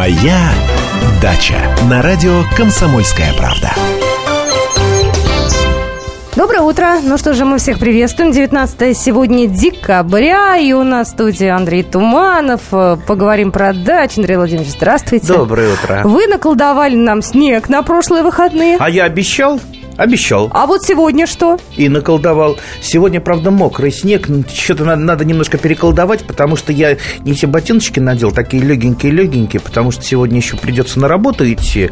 Моя 0.00 0.48
дача 1.20 1.60
на 1.90 2.00
радио 2.00 2.40
Комсомольская 2.56 3.34
правда. 3.34 3.70
Доброе 6.34 6.62
утро. 6.62 6.94
Ну 7.02 7.18
что 7.18 7.34
же, 7.34 7.44
мы 7.44 7.58
всех 7.58 7.78
приветствуем. 7.78 8.32
19 8.32 8.96
сегодня 8.96 9.46
декабря, 9.46 10.56
и 10.56 10.72
у 10.72 10.84
нас 10.84 11.08
в 11.08 11.10
студии 11.10 11.48
Андрей 11.48 11.82
Туманов. 11.82 12.62
Поговорим 12.70 13.52
про 13.52 13.74
дачу. 13.74 14.20
Андрей 14.20 14.36
Владимирович, 14.36 14.70
здравствуйте. 14.70 15.34
Доброе 15.34 15.74
утро. 15.74 16.00
Вы 16.04 16.28
наколдовали 16.28 16.96
нам 16.96 17.20
снег 17.20 17.68
на 17.68 17.82
прошлые 17.82 18.22
выходные. 18.22 18.78
А 18.80 18.88
я 18.88 19.04
обещал? 19.04 19.60
Обещал. 20.00 20.48
А 20.52 20.64
вот 20.64 20.82
сегодня 20.82 21.26
что? 21.26 21.58
И 21.76 21.90
наколдовал. 21.90 22.56
Сегодня, 22.80 23.20
правда, 23.20 23.50
мокрый 23.50 23.92
снег. 23.92 24.28
Что-то 24.50 24.86
надо, 24.86 25.02
надо 25.02 25.26
немножко 25.26 25.58
переколдовать, 25.58 26.24
потому 26.24 26.56
что 26.56 26.72
я 26.72 26.96
не 27.18 27.34
все 27.34 27.46
ботиночки 27.46 28.00
надел, 28.00 28.32
такие 28.32 28.62
легенькие-легенькие, 28.62 29.60
потому 29.60 29.90
что 29.90 30.02
сегодня 30.02 30.38
еще 30.38 30.56
придется 30.56 30.98
на 31.00 31.06
работу 31.06 31.44
идти 31.52 31.90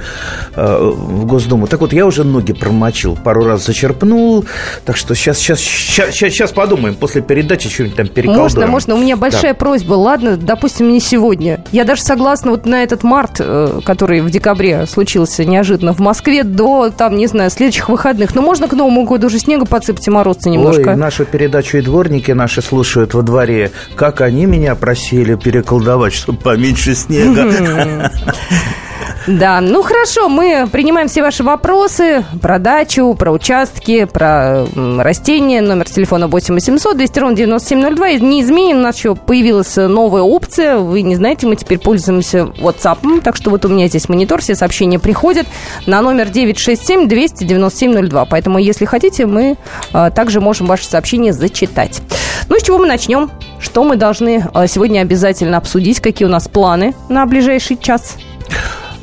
э, 0.56 0.90
в 0.90 1.26
Госдуму. 1.26 1.66
Так 1.66 1.82
вот, 1.82 1.92
я 1.92 2.06
уже 2.06 2.24
ноги 2.24 2.54
промочил, 2.54 3.14
пару 3.14 3.44
раз 3.44 3.66
зачерпнул. 3.66 4.46
Так 4.86 4.96
что 4.96 5.14
сейчас, 5.14 5.36
сейчас, 5.36 5.60
сейчас, 5.60 6.14
сейчас 6.14 6.52
подумаем. 6.52 6.94
После 6.94 7.20
передачи 7.20 7.68
что-нибудь 7.68 7.96
там 7.96 8.08
переколдуем. 8.08 8.42
Можно, 8.42 8.66
можно. 8.68 8.94
У 8.94 8.98
меня 9.00 9.18
большая 9.18 9.52
да. 9.52 9.58
просьба. 9.58 9.92
Ладно, 9.92 10.38
допустим, 10.38 10.90
не 10.90 11.00
сегодня. 11.00 11.62
Я 11.72 11.84
даже 11.84 12.00
согласна 12.00 12.52
вот 12.52 12.64
на 12.64 12.82
этот 12.82 13.02
март, 13.02 13.36
э, 13.38 13.80
который 13.84 14.22
в 14.22 14.30
декабре 14.30 14.86
случился 14.86 15.44
неожиданно 15.44 15.92
в 15.92 15.98
Москве, 15.98 16.42
до, 16.42 16.88
там, 16.88 17.14
не 17.14 17.26
знаю, 17.26 17.50
следующих 17.50 17.90
выходных 17.90 17.97
выходных. 17.98 18.34
Но 18.34 18.42
можно 18.42 18.68
к 18.68 18.72
Новому 18.72 19.04
году 19.04 19.26
уже 19.26 19.38
снега 19.38 19.66
подсыпать 19.66 20.06
и 20.06 20.10
морозца 20.10 20.48
немножко. 20.48 20.90
Ой, 20.90 20.96
нашу 20.96 21.24
передачу 21.24 21.78
и 21.78 21.82
дворники 21.82 22.30
наши 22.30 22.62
слушают 22.62 23.14
во 23.14 23.22
дворе. 23.22 23.72
Как 23.96 24.20
они 24.20 24.46
меня 24.46 24.74
просили 24.74 25.34
переколдовать, 25.34 26.14
чтобы 26.14 26.38
поменьше 26.38 26.94
снега. 26.94 28.10
Да, 29.28 29.60
ну 29.60 29.82
хорошо, 29.82 30.30
мы 30.30 30.66
принимаем 30.72 31.06
все 31.06 31.20
ваши 31.20 31.44
вопросы 31.44 32.24
про 32.40 32.58
дачу, 32.58 33.12
про 33.12 33.30
участки, 33.30 34.06
про 34.06 34.64
растения. 34.74 35.60
Номер 35.60 35.84
телефона 35.84 36.28
8 36.28 36.54
800 36.54 36.96
200 36.96 37.18
ровно 37.18 37.36
9702. 37.36 38.12
Не 38.12 38.74
у 38.74 38.78
нас 38.78 38.96
еще 38.96 39.14
появилась 39.14 39.76
новая 39.76 40.22
опция. 40.22 40.78
Вы 40.78 41.02
не 41.02 41.14
знаете, 41.14 41.46
мы 41.46 41.56
теперь 41.56 41.78
пользуемся 41.78 42.50
WhatsApp. 42.58 43.20
Так 43.20 43.36
что 43.36 43.50
вот 43.50 43.66
у 43.66 43.68
меня 43.68 43.86
здесь 43.88 44.08
монитор, 44.08 44.40
все 44.40 44.54
сообщения 44.54 44.98
приходят 44.98 45.46
на 45.84 46.00
номер 46.00 46.30
967 46.30 47.06
297 47.06 48.08
02. 48.08 48.24
Поэтому, 48.24 48.58
если 48.58 48.86
хотите, 48.86 49.26
мы 49.26 49.58
а, 49.92 50.10
также 50.10 50.40
можем 50.40 50.66
ваши 50.66 50.86
сообщения 50.86 51.34
зачитать. 51.34 52.00
Ну, 52.48 52.58
с 52.58 52.62
чего 52.62 52.78
мы 52.78 52.86
начнем? 52.86 53.30
Что 53.60 53.84
мы 53.84 53.96
должны 53.96 54.46
а, 54.54 54.66
сегодня 54.66 55.00
обязательно 55.00 55.58
обсудить? 55.58 56.00
Какие 56.00 56.26
у 56.26 56.30
нас 56.30 56.48
планы 56.48 56.94
на 57.10 57.26
ближайший 57.26 57.76
час? 57.76 58.16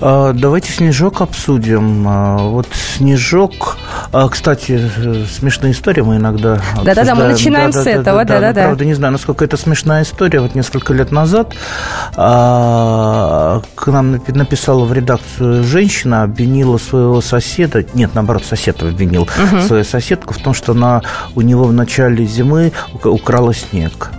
А, 0.01 0.33
давайте 0.33 0.71
снежок 0.71 1.21
обсудим. 1.21 2.05
А, 2.07 2.37
вот 2.37 2.67
снежок. 2.73 3.77
А, 4.11 4.27
кстати, 4.27 4.81
смешная 5.31 5.71
история 5.71 6.03
мы 6.03 6.17
иногда. 6.17 6.59
Да-да-да, 6.83 7.15
мы 7.15 7.25
начинаем 7.25 7.71
да, 7.71 7.81
с 7.81 7.83
да, 7.83 7.91
этого, 7.91 8.25
да-да-да. 8.25 8.63
Правда, 8.63 8.85
не 8.85 8.93
знаю, 8.93 9.13
насколько 9.13 9.45
это 9.45 9.57
смешная 9.57 10.03
история. 10.03 10.41
Вот 10.41 10.55
несколько 10.55 10.93
лет 10.93 11.11
назад 11.11 11.53
к 12.15 13.87
нам 13.87 14.21
написала 14.27 14.85
в 14.85 14.93
редакцию 14.93 15.63
женщина, 15.63 16.23
обвинила 16.23 16.77
своего 16.77 17.21
соседа. 17.21 17.85
Нет, 17.93 18.11
наоборот, 18.13 18.43
сосед 18.43 18.81
обвинил 18.81 19.23
угу. 19.23 19.61
свою 19.61 19.83
соседку 19.83 20.33
в 20.33 20.37
том, 20.37 20.53
что 20.53 20.73
она 20.73 21.01
у 21.35 21.41
него 21.41 21.63
в 21.65 21.73
начале 21.73 22.25
зимы 22.25 22.71
украла 23.03 23.53
снег. 23.53 24.11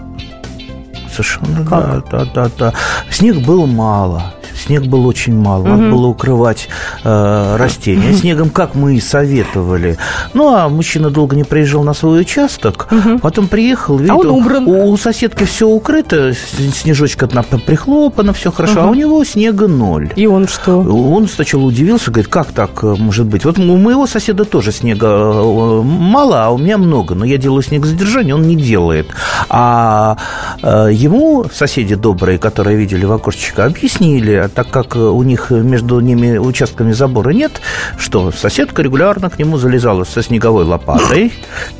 Совершенно, 1.10 1.64
как? 1.64 2.08
да, 2.10 2.24
да, 2.24 2.24
да, 2.34 2.50
да. 2.58 2.72
Снег 3.10 3.38
был 3.46 3.66
мало 3.66 4.35
снег 4.66 4.84
был 4.84 5.06
очень 5.06 5.34
мало, 5.34 5.62
угу. 5.62 5.68
надо 5.68 5.90
было 5.90 6.06
укрывать 6.06 6.68
э, 7.04 7.56
растения 7.56 8.12
снегом, 8.12 8.50
как 8.50 8.74
мы 8.74 8.96
и 8.96 9.00
советовали. 9.00 9.98
Ну, 10.34 10.54
а 10.54 10.68
мужчина 10.68 11.10
долго 11.10 11.36
не 11.36 11.44
приезжал 11.44 11.82
на 11.82 11.94
свой 11.94 12.20
участок, 12.20 12.88
угу. 12.90 13.18
потом 13.18 13.48
приехал, 13.48 13.96
видит, 13.96 14.10
а 14.10 14.16
он 14.16 14.30
убран. 14.30 14.66
У, 14.66 14.90
у 14.90 14.96
соседки 14.96 15.44
все 15.44 15.68
укрыто, 15.68 16.32
снежочка 16.34 17.26
прихлопано, 17.66 18.32
все 18.32 18.50
хорошо, 18.52 18.80
угу. 18.80 18.88
а 18.88 18.90
у 18.90 18.94
него 18.94 19.24
снега 19.24 19.68
ноль. 19.68 20.12
И 20.16 20.26
он 20.26 20.48
что? 20.48 20.78
Он 20.78 21.28
сначала 21.28 21.62
удивился, 21.62 22.10
говорит, 22.10 22.30
как 22.30 22.48
так 22.52 22.82
э, 22.82 22.96
может 22.98 23.26
быть? 23.26 23.44
Вот 23.44 23.58
у 23.58 23.76
моего 23.76 24.06
соседа 24.06 24.44
тоже 24.44 24.72
снега 24.72 25.06
э, 25.06 25.82
мало, 25.82 26.44
а 26.44 26.50
у 26.50 26.58
меня 26.58 26.78
много, 26.78 27.14
но 27.14 27.24
я 27.24 27.36
делаю 27.38 27.62
снегозадержание, 27.62 28.34
он 28.34 28.42
не 28.42 28.56
делает. 28.56 29.08
А 29.48 30.16
э, 30.62 30.88
ему 30.92 31.46
соседи 31.52 31.94
добрые, 31.94 32.38
которые 32.38 32.76
видели 32.76 33.04
в 33.04 33.12
окошечко, 33.12 33.64
объяснили, 33.64 34.32
так 34.56 34.70
как 34.70 34.96
у 34.96 35.22
них 35.22 35.50
между 35.50 36.00
ними 36.00 36.38
участками 36.38 36.92
забора 36.92 37.30
нет, 37.30 37.60
что 37.98 38.32
соседка 38.32 38.82
регулярно 38.82 39.28
к 39.28 39.38
нему 39.38 39.58
залезала 39.58 40.04
со 40.04 40.22
снеговой 40.22 40.64
лопатой, 40.64 41.32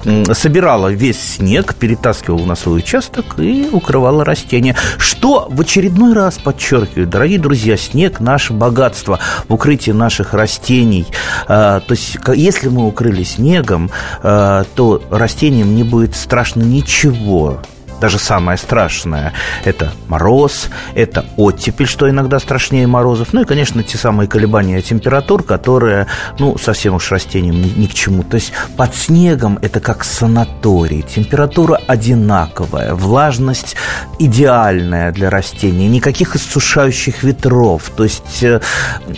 собирала 0.32 0.88
весь 0.88 1.36
снег, 1.36 1.75
перетаскивала 1.75 2.44
на 2.44 2.54
свой 2.54 2.78
участок 2.81 3.38
и 3.38 3.69
укрывала 3.72 4.25
растения. 4.25 4.76
Что 4.98 5.48
в 5.50 5.60
очередной 5.62 6.12
раз 6.12 6.38
подчеркиваю, 6.38 7.06
дорогие 7.06 7.38
друзья, 7.38 7.78
снег– 7.78 8.20
наше 8.20 8.53
богатство 8.53 9.19
в 9.48 9.54
укрытии 9.54 9.92
наших 9.92 10.34
растений. 10.34 11.06
А, 11.48 11.81
то 11.81 11.92
есть, 11.92 12.19
если 12.34 12.69
мы 12.69 12.86
укрыли 12.86 13.22
снегом, 13.22 13.91
а, 14.22 14.65
то 14.75 15.03
растениям 15.10 15.75
не 15.75 15.82
будет 15.82 16.15
страшно 16.15 16.62
ничего 16.62 17.60
даже 18.01 18.19
самое 18.19 18.59
страшное– 18.59 19.33
это 19.65 19.93
мороз, 20.09 20.69
это 20.95 21.25
оттепель, 21.37 21.87
что 21.87 22.09
иногда 22.09 22.39
страшнее 22.39 22.87
морозов, 22.87 23.33
ну 23.33 23.43
и, 23.43 23.45
конечно, 23.45 23.83
те 23.83 23.99
самые 23.99 24.29
колебания 24.29 24.83
температур, 24.83 25.43
которые, 25.43 26.07
ну, 26.39 26.59
совсем 26.59 26.95
уж 26.95 27.11
растениям 27.11 27.61
ни, 27.61 27.69
ни 27.69 27.87
к 27.87 27.95
чему. 27.95 28.23
То 28.23 28.37
есть 28.37 28.53
под 28.77 28.95
снегом 28.95 29.59
это 29.62 29.81
как 29.81 30.05
санаторий, 30.05 31.03
температура 31.03 31.81
одинаковая, 31.87 32.95
влажность 32.95 33.77
идеальная 34.19 35.13
для 35.13 35.31
растений, 35.31 35.89
никаких 35.89 36.37
иссушающих 36.37 37.23
ветров. 37.23 37.91
То 37.97 38.05
есть 38.05 38.43
э, 38.43 38.61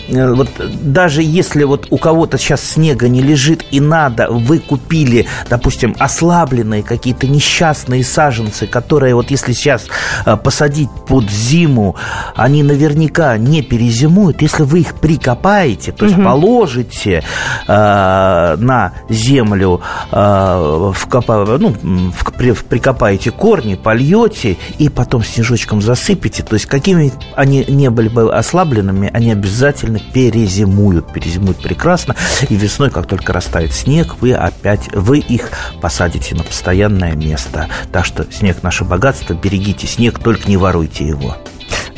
э, 0.07 0.33
вот 0.33 0.49
даже 0.81 1.21
если 1.21 1.63
вот 1.63 1.87
у 1.89 1.97
кого-то 1.97 2.37
сейчас 2.37 2.63
снега 2.63 3.09
не 3.09 3.21
лежит 3.21 3.65
и 3.71 3.79
надо, 3.79 4.29
вы 4.29 4.59
купили, 4.59 5.27
допустим, 5.49 5.95
ослабленные 5.99 6.83
какие-то 6.83 7.27
несчастные 7.27 8.03
саженцы, 8.03 8.67
которые 8.69 9.15
вот 9.15 9.31
если 9.31 9.53
сейчас 9.53 9.87
э, 10.25 10.37
посадить 10.37 10.89
под 11.07 11.29
зиму, 11.29 11.95
они 12.35 12.63
наверняка 12.63 13.37
не 13.37 13.61
перезимуют. 13.61 14.41
Если 14.41 14.63
вы 14.63 14.81
их 14.81 14.95
прикопаете, 14.95 15.91
то 15.91 16.05
есть 16.05 16.17
угу. 16.17 16.25
положите 16.25 17.23
э, 17.67 18.55
на 18.57 18.93
землю, 19.09 19.81
э, 20.11 20.91
вкопа, 20.95 21.57
ну, 21.59 21.75
в, 22.11 22.31
при, 22.33 22.51
прикопаете 22.51 23.31
корни, 23.31 23.75
польете 23.75 24.57
и 24.77 24.89
потом 24.89 25.23
снежочком 25.23 25.81
засыпете. 25.81 26.43
То 26.43 26.53
есть 26.53 26.65
какими 26.65 27.11
они 27.35 27.65
не 27.67 27.89
были 27.89 28.09
бы 28.09 28.33
ослабленными, 28.33 29.09
они 29.13 29.31
обязательно 29.31 29.99
перезимуют. 29.99 31.11
Перезимуют 31.11 31.61
прекрасно. 31.61 32.15
И 32.49 32.55
весной, 32.55 32.89
как 32.89 33.07
только 33.07 33.33
растает 33.33 33.73
снег, 33.73 34.15
вы 34.21 34.33
опять, 34.33 34.89
вы 34.93 35.19
их 35.19 35.49
посадите 35.81 36.35
на 36.35 36.43
постоянное 36.43 37.13
место. 37.15 37.67
Так 37.91 38.05
что 38.05 38.25
снег 38.31 38.58
наше 38.63 38.83
богатство, 38.83 39.33
берегите 39.33 39.87
снег, 39.87 40.19
только 40.19 40.49
не 40.49 40.57
воруйте 40.57 41.05
его. 41.05 41.35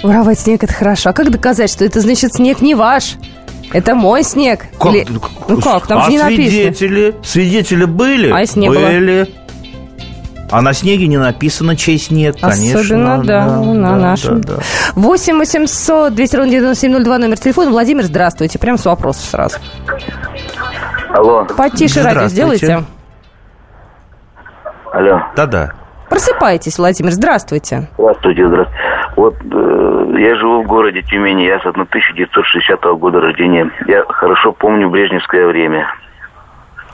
Воровать 0.04 0.40
снег– 0.40 0.64
это 0.66 0.74
хорошо. 0.74 1.10
А 1.10 1.14
как 1.14 1.32
доказать, 1.32 1.70
что 1.70 1.86
это 1.86 2.02
значит 2.02 2.34
снег 2.34 2.62
не 2.62 2.76
ваш? 2.76 3.18
Это 3.72 3.96
мой 3.96 4.24
снег. 4.24 4.66
Как? 4.80 4.94
Или... 4.94 5.08
Ну 5.48 5.62
как, 5.62 5.88
там 5.88 6.00
а 6.00 6.06
же 6.06 6.12
не 6.12 6.20
свидетели? 6.20 7.06
написано. 7.06 7.24
Свидетели 7.24 7.86
были? 7.86 8.32
А 8.32 8.40
если 8.40 8.60
не 8.60 8.70
были. 8.70 9.24
Было? 9.24 9.42
А 10.52 10.62
на 10.62 10.74
снеге 10.74 11.08
не 11.08 11.18
написано, 11.18 11.78
чей 11.78 11.98
снег, 11.98 12.36
конечно. 12.42 12.82
Особенно, 12.82 13.24
да, 13.24 13.46
да 13.46 13.58
на 13.62 13.90
да, 13.92 13.96
нашем. 13.96 14.42
Да, 14.42 14.56
да. 14.56 14.62
8 14.96 15.38
800 15.38 16.14
200 16.14 16.36
ровно 16.36 16.52
9702 16.52 17.18
номер 17.20 17.40
телефона. 17.40 17.72
Владимир, 17.72 18.04
здравствуйте. 18.04 18.60
Прям 18.60 18.78
с 18.78 18.84
вопросом 18.84 19.24
сразу. 19.24 19.58
Алло. 21.14 21.46
Потише 21.46 22.04
радио 22.04 22.28
сделайте. 22.28 22.84
Алло. 24.92 25.22
Да-да. 25.38 25.74
Просыпайтесь, 26.12 26.78
Владимир, 26.78 27.12
здравствуйте. 27.14 27.88
Здравствуйте, 27.98 28.46
здравствуйте. 28.46 28.82
Вот 29.16 29.36
э, 29.50 30.16
я 30.20 30.36
живу 30.36 30.62
в 30.62 30.68
городе 30.68 31.04
Тюмени, 31.04 31.44
я 31.44 31.58
с 31.62 31.66
1960 31.66 32.84
года 33.00 33.22
рождения. 33.22 33.72
Я 33.88 34.04
хорошо 34.10 34.52
помню 34.52 34.90
брежневское 34.90 35.48
время. 35.48 35.88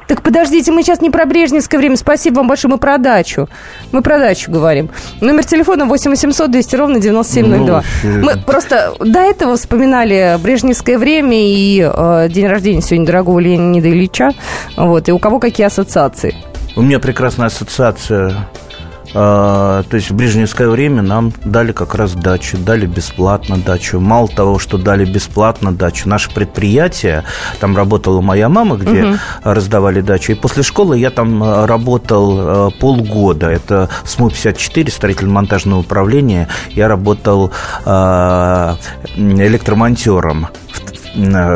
Так 0.05 0.21
подождите, 0.21 0.71
мы 0.71 0.83
сейчас 0.83 1.01
не 1.01 1.09
про 1.09 1.25
брежневское 1.25 1.79
время. 1.79 1.97
Спасибо 1.97 2.35
вам 2.35 2.47
большое, 2.47 2.71
мы 2.71 2.77
про 2.77 2.99
дачу. 2.99 3.49
Мы 3.91 4.03
про 4.03 4.19
дачу 4.19 4.51
говорим. 4.51 4.91
Номер 5.19 5.45
телефона 5.45 5.85
8 5.85 6.11
800 6.11 6.51
200 6.51 6.75
ровно 6.75 6.99
9702. 6.99 7.83
Ну, 8.03 8.23
мы 8.23 8.37
просто 8.37 8.93
до 8.99 9.21
этого 9.21 9.55
вспоминали 9.55 10.37
брежневское 10.43 10.99
время 10.99 11.37
и 11.39 11.81
э, 11.81 12.29
день 12.29 12.45
рождения 12.45 12.81
сегодня 12.81 13.07
дорогого 13.07 13.39
Леонида 13.39 13.89
Ильича. 13.89 14.29
Вот, 14.77 15.09
и 15.09 15.11
у 15.11 15.17
кого 15.17 15.39
какие 15.39 15.65
ассоциации? 15.65 16.35
У 16.75 16.83
меня 16.83 16.99
прекрасная 16.99 17.47
ассоциация 17.47 18.31
то 19.13 19.85
есть 19.91 20.09
в 20.11 20.15
брежневское 20.15 20.67
время 20.67 21.01
нам 21.01 21.31
дали 21.45 21.71
как 21.71 21.95
раз 21.95 22.13
дачу, 22.13 22.57
дали 22.57 22.85
бесплатно 22.85 23.57
дачу. 23.57 23.99
Мало 23.99 24.27
того, 24.27 24.59
что 24.59 24.77
дали 24.77 25.05
бесплатно 25.05 25.71
дачу, 25.71 26.09
наше 26.09 26.29
предприятие, 26.33 27.23
там 27.59 27.75
работала 27.75 28.21
моя 28.21 28.49
мама, 28.49 28.75
где 28.75 29.03
угу. 29.05 29.17
раздавали 29.43 30.01
дачу, 30.01 30.33
и 30.33 30.35
после 30.35 30.63
школы 30.63 30.97
я 30.97 31.09
там 31.09 31.65
работал 31.65 32.71
полгода. 32.79 33.49
Это 33.49 33.89
СМУ-54, 34.03 34.91
строительно-монтажное 34.91 35.77
управление. 35.79 36.47
Я 36.71 36.87
работал 36.87 37.51
электромонтером 39.15 40.47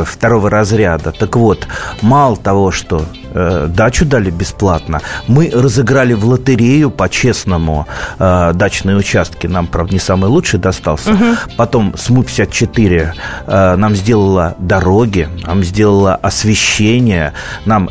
второго 0.06 0.50
разряда. 0.50 1.12
Так 1.12 1.36
вот, 1.36 1.68
мало 2.02 2.38
того, 2.38 2.72
что 2.72 3.06
э, 3.34 3.68
дачу 3.70 4.06
дали 4.06 4.30
бесплатно. 4.30 5.02
Мы 5.28 5.50
разыграли 5.54 6.14
в 6.14 6.26
лотерею 6.26 6.92
по-честному 6.92 7.88
э, 8.20 8.52
дачные 8.54 8.98
участки. 8.98 9.48
Нам, 9.48 9.68
правда, 9.68 9.94
не 9.94 10.00
самый 10.00 10.30
лучший 10.30 10.60
достался. 10.60 11.12
Угу. 11.12 11.26
Потом 11.58 11.94
СМУ-54 11.98 13.14
э, 13.48 13.76
нам 13.76 13.96
сделала 13.96 14.56
дороги, 14.60 15.30
нам 15.46 15.64
сделала 15.64 16.16
освещение. 16.16 17.34
Нам 17.66 17.90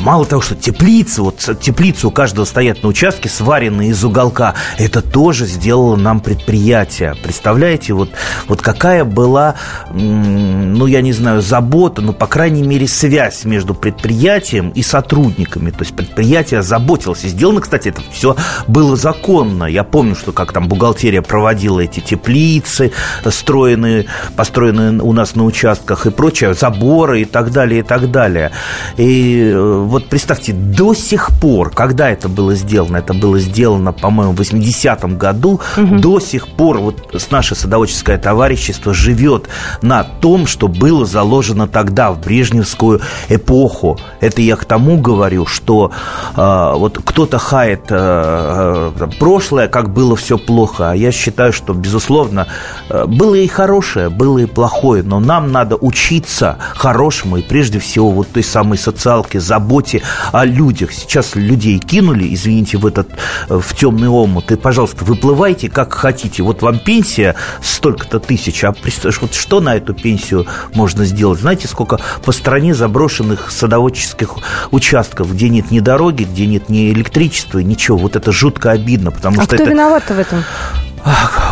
мало 0.00 0.24
того, 0.24 0.42
что 0.42 0.54
теплицы, 0.54 1.22
вот 1.22 1.38
теплицы 1.60 2.06
у 2.06 2.10
каждого 2.10 2.44
стоят 2.44 2.82
на 2.82 2.88
участке, 2.88 3.28
сваренные 3.28 3.90
из 3.90 4.04
уголка. 4.04 4.54
Это 4.78 5.02
тоже 5.02 5.46
сделало 5.46 5.96
нам 5.96 6.20
предприятие. 6.20 7.14
Представляете, 7.22 7.92
вот, 7.92 8.10
вот 8.48 8.62
какая 8.62 9.04
была, 9.04 9.54
ну, 9.92 10.86
я 10.86 11.02
не 11.02 11.12
знаю, 11.12 11.40
забота, 11.42 12.02
ну, 12.02 12.12
по 12.12 12.26
крайней 12.26 12.62
мере, 12.62 12.86
связь 12.88 13.44
между 13.44 13.74
предприятием 13.74 14.45
предприятием 14.46 14.70
и 14.70 14.82
сотрудниками. 14.82 15.70
То 15.70 15.80
есть 15.80 15.94
предприятие 15.94 16.62
заботилось. 16.62 17.24
И 17.24 17.28
сделано, 17.28 17.60
кстати, 17.60 17.88
это 17.88 18.00
все 18.12 18.36
было 18.66 18.96
законно. 18.96 19.64
Я 19.64 19.84
помню, 19.84 20.14
что 20.14 20.32
как 20.32 20.52
там 20.52 20.68
бухгалтерия 20.68 21.22
проводила 21.22 21.80
эти 21.80 22.00
теплицы, 22.00 22.92
строенные, 23.28 24.06
построенные 24.36 25.02
у 25.02 25.12
нас 25.12 25.34
на 25.34 25.44
участках 25.44 26.06
и 26.06 26.10
прочее, 26.10 26.54
заборы 26.54 27.22
и 27.22 27.24
так 27.24 27.50
далее, 27.50 27.80
и 27.80 27.82
так 27.82 28.10
далее. 28.10 28.50
И 28.96 29.50
э, 29.52 29.78
вот 29.84 30.08
представьте, 30.08 30.52
до 30.52 30.94
сих 30.94 31.30
пор, 31.40 31.70
когда 31.70 32.10
это 32.10 32.28
было 32.28 32.54
сделано, 32.54 32.98
это 32.98 33.14
было 33.14 33.38
сделано, 33.38 33.92
по-моему, 33.92 34.32
в 34.32 34.40
80-м 34.40 35.18
году, 35.18 35.60
угу. 35.76 35.98
до 35.98 36.20
сих 36.20 36.48
пор 36.48 36.78
вот 36.78 37.14
наше 37.30 37.54
садоводческое 37.54 38.18
товарищество 38.18 38.94
живет 38.94 39.48
на 39.82 40.04
том, 40.04 40.46
что 40.46 40.68
было 40.68 41.04
заложено 41.04 41.66
тогда, 41.66 42.12
в 42.12 42.20
брежневскую 42.20 43.00
эпоху. 43.28 43.98
Это 44.20 44.35
это 44.36 44.42
я 44.42 44.56
к 44.56 44.66
тому 44.66 44.98
говорю, 44.98 45.46
что 45.46 45.90
э, 46.36 46.72
вот 46.74 47.00
кто-то 47.02 47.38
хает 47.38 47.86
э, 47.88 48.92
э, 48.94 49.06
прошлое, 49.18 49.66
как 49.66 49.94
было 49.94 50.14
все 50.14 50.36
плохо, 50.36 50.90
а 50.90 50.94
я 50.94 51.10
считаю, 51.10 51.54
что, 51.54 51.72
безусловно, 51.72 52.46
э, 52.90 53.06
было 53.06 53.34
и 53.34 53.46
хорошее, 53.46 54.10
было 54.10 54.38
и 54.38 54.44
плохое, 54.44 55.02
но 55.02 55.20
нам 55.20 55.52
надо 55.52 55.76
учиться 55.76 56.58
хорошему 56.74 57.38
и 57.38 57.42
прежде 57.42 57.78
всего 57.78 58.10
вот 58.10 58.28
той 58.28 58.42
самой 58.42 58.76
социалке, 58.76 59.40
заботе 59.40 60.02
о 60.32 60.44
людях. 60.44 60.92
Сейчас 60.92 61.34
людей 61.34 61.78
кинули, 61.78 62.34
извините, 62.34 62.76
в 62.76 62.84
этот 62.84 63.08
э, 63.48 63.58
в 63.58 63.74
темный 63.74 64.08
омут, 64.08 64.52
и, 64.52 64.56
пожалуйста, 64.56 65.06
выплывайте 65.06 65.70
как 65.70 65.94
хотите. 65.94 66.42
Вот 66.42 66.60
вам 66.60 66.78
пенсия 66.78 67.36
столько-то 67.62 68.20
тысяч, 68.20 68.64
а 68.64 68.74
вот 69.22 69.32
что 69.32 69.60
на 69.60 69.76
эту 69.76 69.94
пенсию 69.94 70.46
можно 70.74 71.06
сделать? 71.06 71.40
Знаете, 71.40 71.68
сколько 71.68 71.98
по 72.22 72.32
стране 72.32 72.74
заброшенных 72.74 73.50
садоводческих 73.50 74.25
этих 74.26 74.44
участков, 74.70 75.32
где 75.32 75.48
нет 75.48 75.70
ни 75.70 75.80
дороги, 75.80 76.24
где 76.24 76.46
нет 76.46 76.68
ни 76.68 76.92
электричества, 76.92 77.58
ничего. 77.60 77.96
Вот 77.96 78.16
это 78.16 78.32
жутко 78.32 78.70
обидно, 78.70 79.10
потому 79.10 79.40
а 79.40 79.44
что 79.44 79.54
кто 79.54 79.62
это... 79.64 79.72
виноват 79.72 80.04
в 80.08 80.18
этом? 80.18 80.44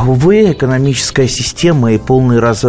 Увы, 0.06 0.52
экономическая 0.52 1.28
система 1.28 1.92
и 1.92 1.98
полный, 1.98 2.40
раз, 2.40 2.64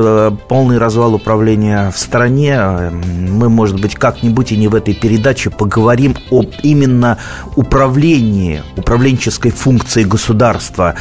полный 0.47 0.77
развал 0.77 1.15
управления 1.15 1.91
в 1.91 1.97
стране. 1.97 2.91
Мы, 2.91 3.49
может 3.49 3.81
быть, 3.81 3.95
как-нибудь 3.95 4.51
и 4.51 4.57
не 4.57 4.67
в 4.67 4.75
этой 4.75 4.93
передаче 4.93 5.49
поговорим 5.49 6.15
об 6.29 6.51
именно 6.61 7.17
управлении, 7.55 8.61
управленческой 8.77 9.51
функции 9.51 10.03
государства. 10.03 10.95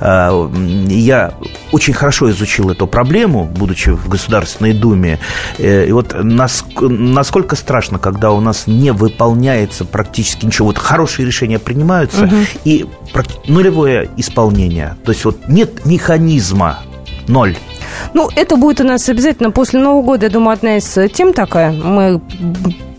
Э, 0.00 0.48
я 0.88 1.34
очень 1.72 1.94
хорошо 1.94 2.30
изучил 2.30 2.70
эту 2.70 2.86
проблему, 2.86 3.44
будучи 3.44 3.90
в 3.90 4.08
Государственной 4.08 4.72
Думе. 4.72 5.20
Э, 5.58 5.86
и 5.86 5.92
вот 5.92 6.14
насколько 6.18 7.56
страшно, 7.56 7.98
когда 7.98 8.32
у 8.32 8.40
нас 8.40 8.66
не 8.66 8.92
выполняется 8.92 9.84
практически 9.84 10.46
ничего. 10.46 10.68
Вот 10.68 10.78
хорошие 10.78 11.26
решения 11.26 11.58
принимаются, 11.58 12.24
угу. 12.24 12.34
и 12.64 12.86
нулевое 13.46 14.10
исполнение. 14.16 14.96
То 15.04 15.12
есть 15.12 15.24
вот 15.28 15.48
нет 15.48 15.84
механизма, 15.84 16.78
ноль. 17.26 17.54
Ну, 18.14 18.30
это 18.34 18.56
будет 18.56 18.80
у 18.80 18.84
нас 18.84 19.06
обязательно 19.10 19.50
после 19.50 19.78
Нового 19.78 20.02
года, 20.02 20.26
я 20.26 20.30
думаю, 20.30 20.54
одна 20.54 20.78
из 20.78 20.98
тем 21.12 21.34
такая. 21.34 21.70
Мы 21.70 22.22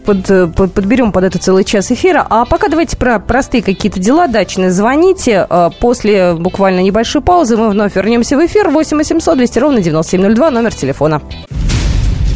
под, 0.05 0.55
под, 0.55 0.73
подберем 0.73 1.11
под 1.11 1.23
это 1.23 1.39
целый 1.39 1.63
час 1.63 1.91
эфира. 1.91 2.25
А 2.29 2.45
пока 2.45 2.67
давайте 2.67 2.97
про 2.97 3.19
простые 3.19 3.63
какие-то 3.63 3.99
дела 3.99 4.27
дачные. 4.27 4.71
Звоните. 4.71 5.45
А, 5.49 5.69
после 5.69 6.33
буквально 6.33 6.81
небольшой 6.81 7.21
паузы 7.21 7.57
мы 7.57 7.69
вновь 7.69 7.95
вернемся 7.95 8.37
в 8.37 8.45
эфир. 8.45 8.69
8 8.69 8.97
800 8.97 9.37
200 9.37 9.59
ровно 9.59 9.81
9702, 9.81 10.51
номер 10.51 10.73
телефона. 10.73 11.21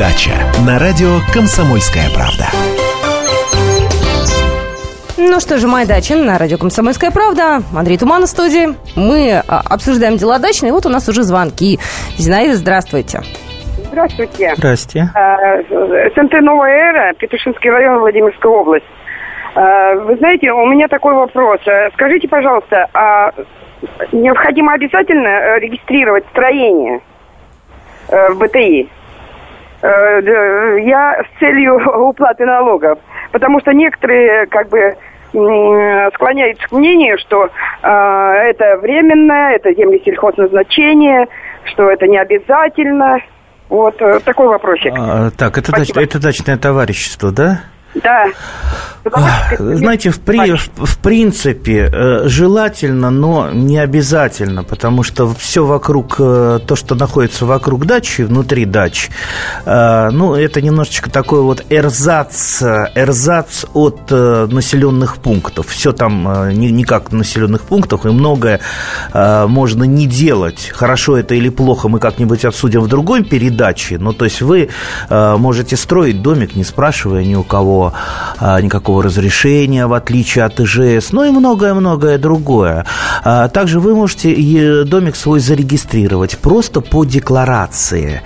дача. 0.00 0.30
На 0.66 0.78
радио 0.78 1.20
«Комсомольская 1.30 2.08
правда». 2.16 2.46
Ну 5.18 5.40
что 5.40 5.58
же, 5.58 5.68
моя 5.68 5.86
дача 5.86 6.16
на 6.16 6.38
радио 6.38 6.56
«Комсомольская 6.56 7.10
правда». 7.10 7.60
Андрей 7.76 7.98
Туман 7.98 8.22
в 8.22 8.26
студии. 8.26 8.68
Мы 8.96 9.42
а, 9.46 9.60
обсуждаем 9.68 10.16
дела 10.16 10.38
дачные. 10.38 10.72
Вот 10.72 10.86
у 10.86 10.88
нас 10.88 11.06
уже 11.10 11.22
звонки. 11.22 11.78
Зинаида, 12.16 12.54
здравствуйте. 12.54 13.20
Здравствуйте. 13.92 14.54
Здрасте. 14.56 15.10
А, 15.14 15.58
СНТ 16.14 16.32
«Новая 16.40 16.72
эра», 16.72 17.12
Петушинский 17.18 17.68
район, 17.68 17.98
Владимирская 17.98 18.50
область. 18.50 18.86
А, 19.54 19.96
вы 19.96 20.16
знаете, 20.16 20.50
у 20.50 20.64
меня 20.64 20.88
такой 20.88 21.12
вопрос. 21.12 21.60
Скажите, 21.92 22.26
пожалуйста, 22.26 22.88
а 22.94 23.32
необходимо 24.12 24.72
обязательно 24.72 25.28
э, 25.28 25.58
регистрировать 25.60 26.24
строение 26.30 27.00
э, 28.08 28.30
в 28.30 28.38
БТИ? 28.38 28.88
Э, 29.82 30.78
я 30.82 31.22
с 31.22 31.38
целью 31.38 31.76
уплаты 32.08 32.44
налогов. 32.44 32.98
Потому 33.32 33.60
что 33.60 33.72
некоторые 33.72 34.46
как 34.46 34.68
бы 34.68 34.96
склоняются 35.30 36.66
к 36.66 36.72
мнению, 36.72 37.16
что 37.18 37.44
э, 37.44 37.48
это 37.88 38.78
временно, 38.82 39.52
это 39.52 39.72
земли 39.74 40.02
сельхозназначения, 40.04 41.28
что 41.66 41.88
это 41.88 42.08
не 42.08 42.18
обязательно. 42.18 43.18
Вот 43.68 43.94
э, 44.02 44.18
такой 44.24 44.48
вопросик. 44.48 44.92
А, 44.98 45.30
так, 45.30 45.56
это, 45.56 45.70
дач, 45.70 45.90
это 45.94 46.20
дачное 46.20 46.56
товарищество, 46.56 47.30
да? 47.30 47.60
Да. 47.94 48.26
Знаете, 49.58 50.10
в, 50.10 50.20
при, 50.20 50.54
в, 50.54 50.84
в 50.84 50.98
принципе, 50.98 51.90
э, 51.90 52.28
желательно, 52.28 53.10
но 53.10 53.50
не 53.50 53.78
обязательно, 53.78 54.62
потому 54.62 55.02
что 55.02 55.32
все 55.34 55.64
вокруг, 55.64 56.16
э, 56.18 56.58
то, 56.66 56.76
что 56.76 56.94
находится 56.94 57.46
вокруг 57.46 57.86
дачи, 57.86 58.22
внутри 58.22 58.66
дач, 58.66 59.08
э, 59.64 60.10
ну, 60.10 60.34
это 60.34 60.60
немножечко 60.60 61.10
такой 61.10 61.40
вот 61.40 61.64
эрзац, 61.70 62.62
эрзац 62.62 63.64
от 63.72 64.10
населенных 64.10 65.16
пунктов. 65.16 65.68
Все 65.68 65.92
там 65.92 66.50
не, 66.52 66.70
не 66.70 66.84
как 66.84 67.10
населенных 67.12 67.62
пунктов, 67.62 68.04
и 68.04 68.10
многое 68.10 68.60
можно 69.14 69.84
не 69.84 70.06
делать. 70.06 70.70
Хорошо 70.74 71.16
это 71.16 71.34
или 71.34 71.48
плохо, 71.48 71.88
мы 71.88 71.98
как-нибудь 71.98 72.44
обсудим 72.44 72.82
в 72.82 72.88
другой 72.88 73.24
передаче. 73.24 73.98
Ну, 73.98 74.12
то 74.12 74.24
есть 74.24 74.42
вы 74.42 74.68
можете 75.08 75.76
строить 75.76 76.22
домик, 76.22 76.54
не 76.54 76.64
спрашивая 76.64 77.24
ни 77.24 77.34
у 77.34 77.42
кого 77.42 77.79
а, 78.38 78.60
никакого 78.60 79.02
разрешения, 79.02 79.86
в 79.86 79.92
отличие 79.92 80.44
от 80.44 80.60
ИЖС, 80.60 81.12
ну 81.12 81.24
и 81.24 81.30
многое-многое 81.30 82.18
другое. 82.18 82.84
А, 83.24 83.48
также 83.48 83.80
вы 83.80 83.94
можете 83.94 84.84
домик 84.84 85.16
свой 85.16 85.40
зарегистрировать 85.40 86.38
просто 86.38 86.80
по 86.80 87.04
декларации. 87.04 88.22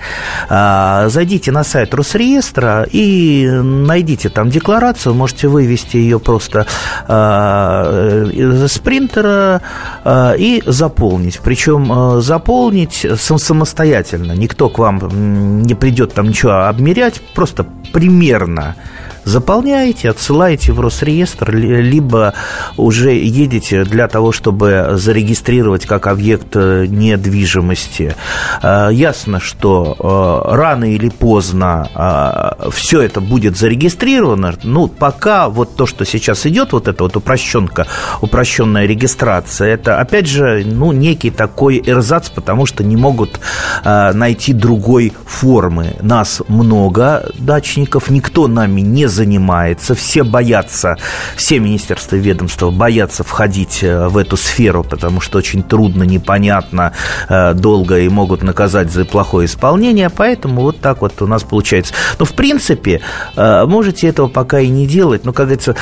А, 0.49 1.09
зайдите 1.09 1.51
на 1.51 1.63
сайт 1.63 1.93
Росреестра 1.93 2.85
и 2.91 3.47
найдите 3.47 4.29
там 4.29 4.49
декларацию, 4.49 5.13
можете 5.15 5.47
вывести 5.47 5.97
ее 5.97 6.19
просто 6.19 6.65
из 7.07 8.77
принтера 8.79 9.61
и 10.37 10.63
заполнить. 10.65 11.39
Причем 11.43 12.21
заполнить 12.21 13.05
самостоятельно. 13.17 14.33
Никто 14.33 14.69
к 14.69 14.79
вам 14.79 15.61
не 15.63 15.75
придет 15.75 16.13
там 16.13 16.29
ничего 16.29 16.67
обмерять, 16.67 17.21
просто 17.33 17.65
примерно 17.93 18.75
заполняете, 19.25 20.09
отсылаете 20.09 20.71
в 20.71 20.79
Росреестр, 20.79 21.53
либо 21.53 22.33
уже 22.77 23.13
едете 23.13 23.83
для 23.83 24.07
того, 24.07 24.31
чтобы 24.31 24.91
зарегистрировать 24.93 25.85
как 25.85 26.07
объект 26.07 26.55
э, 26.55 26.85
недвижимости. 26.87 28.15
Э, 28.61 28.89
ясно, 28.91 29.39
что 29.39 30.45
э, 30.47 30.55
рано 30.55 30.85
или 30.85 31.09
поздно 31.09 32.55
все 32.71 33.01
это 33.01 33.21
будет 33.21 33.57
зарегистрировано. 33.57 34.53
Ну, 34.63 34.87
пока 34.87 35.49
вот 35.49 35.75
то, 35.75 35.85
что 35.85 36.05
сейчас 36.05 36.45
идет, 36.45 36.73
вот 36.73 36.87
эта 36.87 37.03
вот 37.03 37.15
упрощенка, 37.15 37.87
упрощенная 38.21 38.85
регистрация, 38.85 39.69
это, 39.73 39.99
опять 39.99 40.27
же, 40.27 40.63
ну, 40.65 40.91
некий 40.91 41.31
такой 41.31 41.81
эрзац, 41.83 42.29
потому 42.29 42.65
что 42.65 42.83
не 42.83 42.95
могут 42.95 43.39
найти 43.83 44.53
другой 44.53 45.13
формы. 45.25 45.95
Нас 46.01 46.41
много 46.47 47.31
дачников, 47.37 48.09
никто 48.09 48.47
нами 48.47 48.81
не 48.81 49.07
занимается, 49.15 49.95
все 49.95 50.23
боятся, 50.23 50.97
все 51.35 51.59
министерства 51.59 52.17
и 52.17 52.19
ведомства 52.19 52.69
боятся 52.69 53.23
входить 53.23 53.79
э, 53.81 54.07
в 54.07 54.17
эту 54.17 54.37
сферу, 54.37 54.83
потому 54.83 55.21
что 55.21 55.37
очень 55.37 55.63
трудно, 55.63 56.03
непонятно, 56.03 56.91
э, 57.29 57.53
долго 57.53 57.99
и 57.99 58.09
могут 58.09 58.43
наказать 58.43 58.91
за 58.91 59.05
плохое 59.05 59.45
исполнение, 59.45 60.09
поэтому 60.09 60.61
вот 60.61 60.81
так 60.81 61.01
вот 61.01 61.21
у 61.21 61.27
нас 61.27 61.43
получается. 61.43 61.93
Но, 62.19 62.25
в 62.25 62.33
принципе, 62.33 63.01
э, 63.35 63.65
можете 63.65 64.07
этого 64.07 64.27
пока 64.27 64.59
и 64.59 64.67
не 64.67 64.85
делать, 64.85 65.25
но, 65.25 65.31
как 65.31 65.45
говорится, 65.45 65.75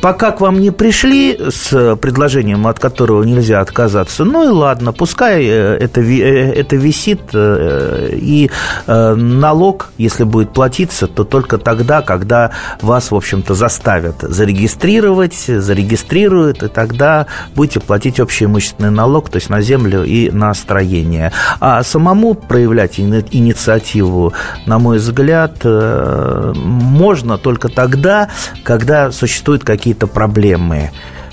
пока 0.00 0.30
к 0.32 0.40
вам 0.40 0.60
не 0.60 0.70
пришли 0.70 1.38
с 1.50 1.96
предложением, 1.96 2.66
от 2.66 2.78
которого 2.78 3.22
нельзя 3.22 3.60
отказаться, 3.60 4.24
ну 4.24 4.44
и 4.44 4.48
ладно, 4.48 4.92
пускай 4.92 5.44
это, 5.44 6.00
это 6.00 6.76
висит, 6.76 7.20
и 7.34 8.50
налог, 8.86 9.92
если 9.98 10.24
будет 10.24 10.52
платиться, 10.52 11.06
то 11.06 11.24
только 11.24 11.58
тогда, 11.58 11.75
тогда, 11.76 12.00
когда 12.00 12.50
вас, 12.80 13.10
в 13.10 13.14
общем-то, 13.14 13.54
заставят 13.54 14.22
зарегистрировать, 14.22 15.34
зарегистрируют, 15.34 16.62
и 16.62 16.68
тогда 16.68 17.26
будете 17.54 17.80
платить 17.80 18.18
общий 18.18 18.46
имущественный 18.46 18.90
налог, 18.90 19.28
то 19.28 19.36
есть 19.36 19.50
на 19.50 19.60
землю 19.60 20.04
и 20.04 20.30
на 20.30 20.54
строение. 20.54 21.32
А 21.60 21.82
самому 21.82 22.34
проявлять 22.34 22.98
инициативу, 22.98 24.32
на 24.64 24.78
мой 24.78 24.96
взгляд, 24.96 25.58
э, 25.64 26.52
можно 26.56 27.36
только 27.36 27.68
тогда, 27.68 28.30
когда 28.64 29.12
существуют 29.12 29.62
какие-то 29.64 30.06
проблемы 30.06 30.90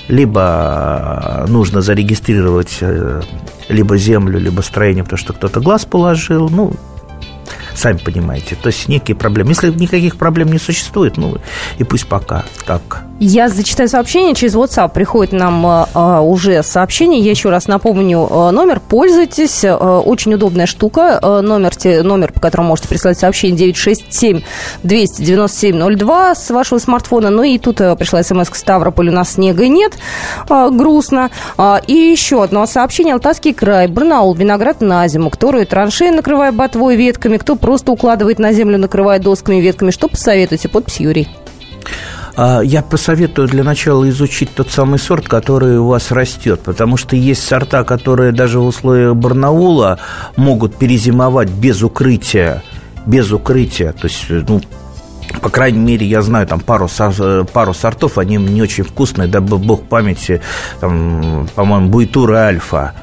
либо 0.09 1.45
нужно 1.47 1.79
зарегистрировать 1.79 2.79
э, 2.81 3.21
либо 3.69 3.95
землю, 3.95 4.38
либо 4.38 4.59
строение, 4.59 5.05
потому 5.05 5.17
что 5.17 5.31
кто-то 5.31 5.62
глаз 5.62 5.85
положил, 5.85 6.50
ну, 6.50 6.73
Сами 7.75 7.98
понимаете. 7.98 8.56
То 8.56 8.68
есть 8.68 8.88
некие 8.88 9.15
проблемы. 9.15 9.51
Если 9.51 9.72
никаких 9.72 10.18
проблем 10.18 10.51
не 10.51 10.60
существует, 10.60 11.18
ну 11.18 11.38
и 11.77 11.84
пусть 11.84 12.08
пока 12.08 12.46
так. 12.65 13.03
Я 13.20 13.48
зачитаю 13.48 13.88
сообщение. 13.88 14.36
Через 14.36 14.56
WhatsApp 14.56 14.94
приходит 14.94 15.32
нам 15.32 15.65
э, 15.65 16.20
уже 16.20 16.62
сообщение. 16.62 17.22
Я 17.22 17.32
еще 17.32 17.50
раз 17.50 17.68
напомню 17.68 18.27
э, 18.30 18.51
номер. 18.51 18.82
Пользуйтесь. 18.82 19.63
Э, 19.63 19.74
очень 19.74 20.34
удобная 20.34 20.65
штука. 20.65 21.20
Э, 21.22 21.42
номер, 21.42 21.75
те, 21.75 22.03
номер, 22.03 22.34
по 22.34 22.42
которому 22.42 22.70
можете 22.70 22.89
прислать 22.89 23.18
сообщение 23.18 23.72
967 23.72 24.42
297 24.84 25.96
02 25.96 26.36
с 26.36 26.50
вашего 26.50 26.80
смартфона. 26.80 27.30
Ну 27.30 27.44
и 27.44 27.58
тут 27.60 27.80
э, 27.82 27.96
пришла 27.96 28.24
смс 28.24 28.50
к 28.50 28.56
Ставрополю. 28.56 29.12
У 29.12 29.15
нас 29.15 29.34
снега 29.34 29.68
нет. 29.68 29.94
Э, 30.50 30.70
грустно. 30.70 31.30
Э, 31.58 31.77
и 31.88 31.94
еще 31.94 32.44
одно 32.44 32.65
сообщение. 32.65 33.13
Алтайский 33.13 33.53
край. 33.53 33.88
Барнаул. 33.88 34.34
Виноград 34.34 34.82
на 34.82 35.08
зиму. 35.08 35.30
Кто 35.30 35.51
роет 35.51 35.70
траншеи, 35.70 36.10
накрывая 36.10 36.51
ботвой 36.51 36.98
ветками. 36.98 37.38
Кто 37.38 37.56
просто 37.63 37.93
укладывает 37.93 38.39
на 38.39 38.51
землю, 38.51 38.77
накрывая 38.77 39.20
досками 39.20 39.62
ветками. 39.62 39.91
Что 39.91 40.10
посоветуете? 40.10 40.67
Подпись 40.67 41.00
Юрий. 41.00 41.29
А, 42.36 42.60
я 42.60 42.82
посоветую 42.82 43.48
для 43.48 43.63
начала 43.63 44.08
изучить 44.10 44.53
тот 44.53 44.70
самый 44.70 45.00
сорт, 45.00 45.29
который 45.29 45.77
у 45.77 45.88
вас 45.88 46.12
растет, 46.12 46.60
потому 46.60 46.98
что 46.98 47.15
есть 47.15 47.41
сорта, 47.41 47.86
которые 47.86 48.34
даже 48.34 48.60
в 48.60 48.65
условиях 48.65 49.15
Барнаула 49.15 49.98
могут 50.36 50.75
перезимовать 50.75 51.50
без 51.50 51.82
укрытия, 51.82 52.63
без 53.05 53.32
укрытия, 53.32 53.93
то 53.93 54.08
есть, 54.08 54.25
ну, 54.29 54.62
по 55.41 55.50
крайней 55.50 55.79
мере, 55.79 56.05
я 56.05 56.22
знаю 56.22 56.46
там 56.48 56.60
пару, 56.60 56.89
пару 57.53 57.74
сортов, 57.74 58.17
они 58.17 58.36
не 58.36 58.62
очень 58.62 58.84
вкусные, 58.84 59.29
да 59.29 59.39
бог 59.39 59.84
памяти, 59.84 60.41
там, 60.82 61.48
по-моему, 61.55 61.88
Буйтура 61.88 62.39
Альфа 62.39 62.93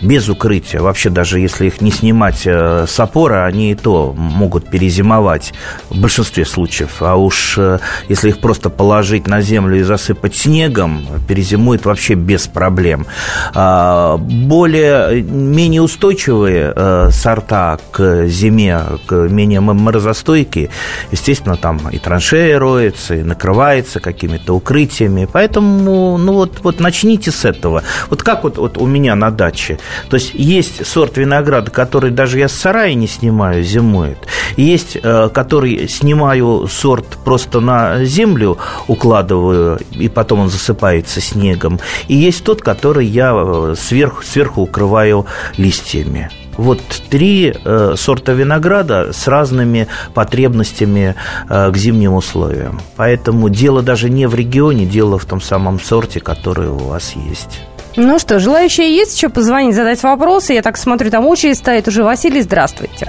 без 0.00 0.28
укрытия. 0.28 0.80
Вообще, 0.80 1.10
даже 1.10 1.40
если 1.40 1.66
их 1.66 1.80
не 1.80 1.90
снимать 1.90 2.42
э, 2.46 2.86
с 2.88 3.00
опоры, 3.00 3.36
они 3.36 3.72
и 3.72 3.74
то 3.74 4.14
могут 4.16 4.68
перезимовать 4.68 5.52
в 5.90 6.00
большинстве 6.00 6.44
случаев. 6.44 6.96
А 7.00 7.16
уж 7.16 7.54
э, 7.58 7.78
если 8.08 8.30
их 8.30 8.40
просто 8.40 8.70
положить 8.70 9.26
на 9.26 9.40
землю 9.40 9.78
и 9.78 9.82
засыпать 9.82 10.34
снегом, 10.34 11.06
перезимует 11.28 11.84
вообще 11.84 12.14
без 12.14 12.46
проблем. 12.46 13.06
А, 13.54 14.16
более, 14.16 15.22
менее 15.22 15.82
устойчивые 15.82 16.72
э, 16.74 17.10
сорта 17.10 17.78
к 17.90 18.26
зиме, 18.26 18.80
к 19.06 19.14
менее 19.14 19.60
морозостойкие, 19.60 20.70
естественно, 21.12 21.56
там 21.56 21.88
и 21.90 21.98
траншеи 21.98 22.52
роются, 22.52 23.14
и 23.14 23.22
накрывается 23.22 24.00
какими-то 24.00 24.54
укрытиями. 24.54 25.28
Поэтому, 25.30 26.18
ну 26.18 26.32
вот, 26.34 26.60
вот 26.62 26.80
начните 26.80 27.30
с 27.30 27.44
этого. 27.44 27.82
Вот 28.10 28.22
как 28.22 28.44
вот, 28.44 28.58
вот 28.58 28.78
у 28.78 28.86
меня 28.86 29.14
на 29.14 29.30
даче– 29.30 29.78
то 30.08 30.16
есть 30.16 30.32
есть 30.34 30.86
сорт 30.86 31.16
винограда, 31.16 31.70
который 31.70 32.10
даже 32.10 32.38
я 32.38 32.48
с 32.48 32.52
сарая 32.52 32.94
не 32.94 33.06
снимаю, 33.06 33.62
зимует. 33.62 34.18
Есть, 34.56 34.96
э, 35.02 35.28
который 35.32 35.88
снимаю 35.88 36.68
сорт 36.70 37.18
просто 37.24 37.60
на 37.60 38.04
землю, 38.04 38.58
укладываю, 38.86 39.78
и 39.92 40.08
потом 40.08 40.40
он 40.40 40.48
засыпается 40.48 41.20
снегом. 41.20 41.80
И 42.08 42.14
есть 42.14 42.44
тот, 42.44 42.62
который 42.62 43.06
я 43.06 43.32
э, 43.34 43.74
сверху, 43.76 44.22
сверху 44.22 44.62
укрываю 44.62 45.26
листьями. 45.56 46.30
Вот 46.56 46.80
три 47.10 47.52
э, 47.52 47.94
сорта 47.96 48.32
винограда 48.32 49.12
с 49.12 49.26
разными 49.26 49.88
потребностями 50.14 51.16
э, 51.48 51.70
к 51.70 51.76
зимним 51.76 52.14
условиям. 52.14 52.80
Поэтому 52.96 53.48
дело 53.48 53.82
даже 53.82 54.08
не 54.08 54.26
в 54.26 54.34
регионе, 54.34 54.86
дело 54.86 55.18
в 55.18 55.24
том 55.24 55.40
самом 55.40 55.80
сорте, 55.80 56.20
который 56.20 56.68
у 56.68 56.76
вас 56.76 57.14
есть. 57.16 57.60
Ну 57.96 58.18
что, 58.18 58.38
желающие 58.38 58.94
есть 58.94 59.16
еще 59.16 59.28
позвонить, 59.28 59.74
задать 59.74 60.02
вопросы? 60.02 60.52
Я 60.52 60.62
так 60.62 60.76
смотрю, 60.76 61.10
там 61.10 61.26
очередь 61.26 61.56
стоит 61.56 61.86
уже. 61.86 62.02
Василий, 62.02 62.40
здравствуйте. 62.40 63.06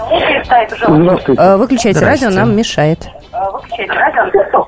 Здравствуйте. 0.88 1.42
Э, 1.42 1.58
выключайте 1.58 2.00
радио, 2.00 2.30
нам 2.30 2.56
мешает. 2.56 3.08
Выключайте 3.32 3.92
радио. 3.92 4.68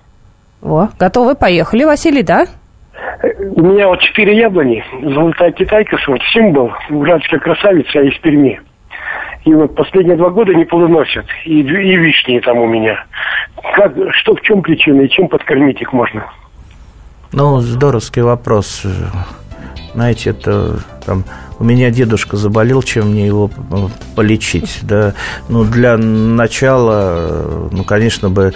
О, 0.64 0.88
готовы, 0.98 1.36
поехали, 1.36 1.84
Василий, 1.84 2.24
да? 2.24 2.48
У 3.56 3.62
меня 3.62 3.88
вот 3.88 4.00
четыре 4.00 4.38
яблони, 4.38 4.84
золотая 5.02 5.52
китайка, 5.52 5.98
сорт 6.04 6.22
символ, 6.34 6.72
уральская 6.90 7.40
красавица 7.40 8.00
из 8.00 8.18
Перми. 8.20 8.60
И 9.46 9.54
вот 9.54 9.76
последние 9.76 10.18
два 10.18 10.30
года 10.30 10.54
не 10.54 10.66
плодоносят. 10.66 11.26
И, 11.46 11.62
и 11.62 11.96
вишни 11.96 12.40
там 12.40 12.58
у 12.58 12.68
меня. 12.68 13.06
Как, 13.76 13.94
что, 14.12 14.36
в 14.36 14.42
чем 14.42 14.62
причина 14.62 15.02
и 15.02 15.10
чем 15.10 15.28
подкормить 15.28 15.82
их 15.82 15.94
можно? 15.94 16.26
Ну, 17.32 17.60
здоровский 17.60 18.24
вопрос 18.24 18.86
знаете, 19.98 20.30
это 20.30 20.80
там 21.08 21.24
у 21.58 21.64
меня 21.64 21.90
дедушка 21.90 22.38
заболел, 22.38 22.84
чем 22.84 23.14
мне 23.14 23.26
его 23.26 23.50
э, 23.72 23.88
полечить, 24.16 24.78
да. 24.84 25.16
Ну, 25.50 25.64
для 25.64 25.98
начала, 25.98 27.16
э, 27.18 27.70
ну, 27.72 27.84
конечно 27.84 28.30
бы 28.30 28.54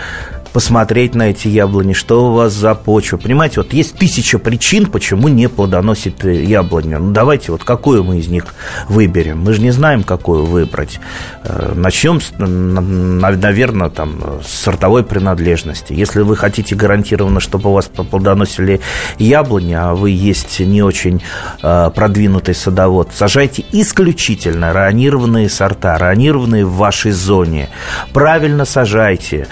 посмотреть 0.53 1.15
на 1.15 1.29
эти 1.29 1.47
яблони, 1.47 1.93
что 1.93 2.29
у 2.29 2.33
вас 2.33 2.53
за 2.53 2.75
почва. 2.75 3.17
Понимаете, 3.17 3.61
вот 3.61 3.73
есть 3.73 3.95
тысяча 3.95 4.37
причин, 4.39 4.85
почему 4.85 5.27
не 5.27 5.47
плодоносит 5.47 6.23
э, 6.25 6.43
яблоня. 6.43 6.99
Ну, 6.99 7.11
давайте 7.11 7.51
вот 7.51 7.63
какую 7.63 8.03
мы 8.03 8.19
из 8.19 8.27
них 8.27 8.45
выберем. 8.89 9.39
Мы 9.39 9.53
же 9.53 9.61
не 9.61 9.71
знаем, 9.71 10.03
какую 10.03 10.45
выбрать. 10.45 10.99
Э, 11.43 11.73
Начнем, 11.75 12.19
наверное, 12.37 13.89
там, 13.89 14.41
с 14.45 14.51
сортовой 14.51 15.03
принадлежности. 15.03 15.93
Если 15.93 16.21
вы 16.21 16.35
хотите 16.35 16.75
гарантированно, 16.75 17.39
чтобы 17.39 17.69
у 17.69 17.73
вас 17.73 17.85
плодоносили 17.85 18.81
яблони, 19.17 19.73
а 19.73 19.93
вы 19.93 20.11
есть 20.11 20.59
не 20.59 20.81
очень 20.81 21.21
э, 21.63 21.91
продвинутый 21.95 22.55
садовод, 22.55 23.09
сажайте 23.13 23.63
исключительно 23.71 24.73
ранированные 24.73 25.49
сорта, 25.49 25.97
ранированные 25.97 26.65
в 26.65 26.75
вашей 26.75 27.11
зоне. 27.11 27.69
Правильно 28.13 28.65
сажайте 28.65 29.47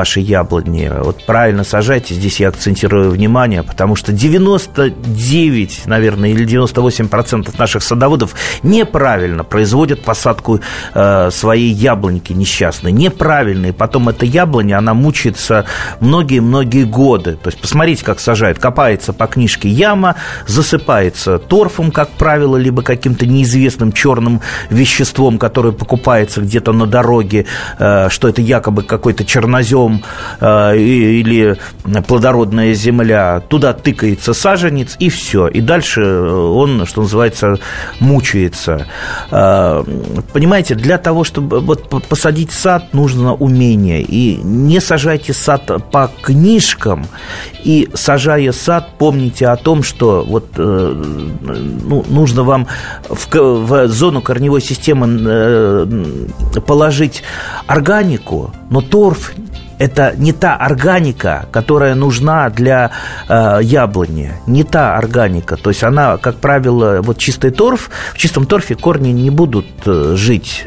ваши 0.00 0.20
яблони. 0.20 0.90
Вот 0.90 1.26
правильно 1.26 1.62
сажайте, 1.62 2.14
здесь 2.14 2.40
я 2.40 2.48
акцентирую 2.48 3.10
внимание, 3.10 3.62
потому 3.62 3.96
что 3.96 4.12
99, 4.12 5.82
наверное, 5.84 6.30
или 6.30 6.46
98% 6.46 7.54
наших 7.58 7.82
садоводов 7.82 8.34
неправильно 8.62 9.44
производят 9.44 10.02
посадку 10.02 10.60
э, 10.94 11.30
своей 11.30 11.70
яблоньки 11.70 12.32
несчастной. 12.32 12.92
Неправильно. 12.92 13.66
И 13.66 13.72
потом 13.72 14.08
эта 14.08 14.24
яблоня, 14.24 14.78
она 14.78 14.94
мучается 14.94 15.66
многие-многие 16.00 16.84
годы. 16.84 17.36
То 17.36 17.50
есть 17.50 17.60
посмотрите, 17.60 18.02
как 18.02 18.20
сажают. 18.20 18.58
Копается 18.58 19.12
по 19.12 19.26
книжке 19.26 19.68
яма, 19.68 20.16
засыпается 20.46 21.38
торфом, 21.38 21.90
как 21.90 22.08
правило, 22.08 22.56
либо 22.56 22.80
каким-то 22.80 23.26
неизвестным 23.26 23.92
черным 23.92 24.40
веществом, 24.70 25.38
которое 25.38 25.74
покупается 25.74 26.40
где-то 26.40 26.72
на 26.72 26.86
дороге, 26.86 27.44
э, 27.78 28.08
что 28.08 28.28
это 28.28 28.40
якобы 28.40 28.82
какой-то 28.82 29.26
чернозем 29.26 29.89
э, 30.40 30.76
или 30.78 31.56
плодородная 32.06 32.74
земля. 32.74 33.40
Туда 33.48 33.72
тыкается 33.72 34.34
саженец, 34.34 34.96
и 34.98 35.08
все. 35.08 35.48
И 35.48 35.60
дальше 35.60 36.02
он, 36.02 36.86
что 36.86 37.02
называется, 37.02 37.58
мучается. 37.98 38.86
Э, 39.30 39.82
понимаете, 40.32 40.74
для 40.74 40.98
того, 40.98 41.24
чтобы 41.24 41.60
вот 41.60 41.88
посадить 42.08 42.52
сад, 42.52 42.92
нужно 42.92 43.34
умение. 43.34 44.02
И 44.02 44.36
не 44.42 44.80
сажайте 44.80 45.32
сад 45.32 45.70
по 45.90 46.10
книжкам, 46.22 47.06
и 47.64 47.88
сажая 47.94 48.52
сад, 48.52 48.90
помните 48.98 49.48
о 49.48 49.56
том, 49.56 49.82
что 49.82 50.24
вот 50.26 50.46
ну, 50.56 52.04
нужно 52.08 52.42
вам 52.42 52.66
в, 53.08 53.28
в 53.34 53.88
зону 53.88 54.22
корневой 54.22 54.60
системы 54.60 55.86
положить 56.66 57.22
органику, 57.66 58.52
но 58.70 58.80
торф 58.80 59.32
это 59.80 60.14
не 60.16 60.32
та 60.32 60.56
органика, 60.56 61.48
которая 61.50 61.94
нужна 61.94 62.50
для 62.50 62.90
э, 63.28 63.60
яблони, 63.62 64.32
не 64.46 64.62
та 64.62 64.96
органика. 64.96 65.56
То 65.56 65.70
есть 65.70 65.82
она, 65.82 66.18
как 66.18 66.36
правило, 66.36 67.00
вот 67.02 67.16
чистый 67.16 67.50
торф, 67.50 67.90
в 68.12 68.18
чистом 68.18 68.44
торфе 68.44 68.74
корни 68.74 69.08
не 69.08 69.30
будут 69.30 69.66
э, 69.86 70.14
жить, 70.16 70.64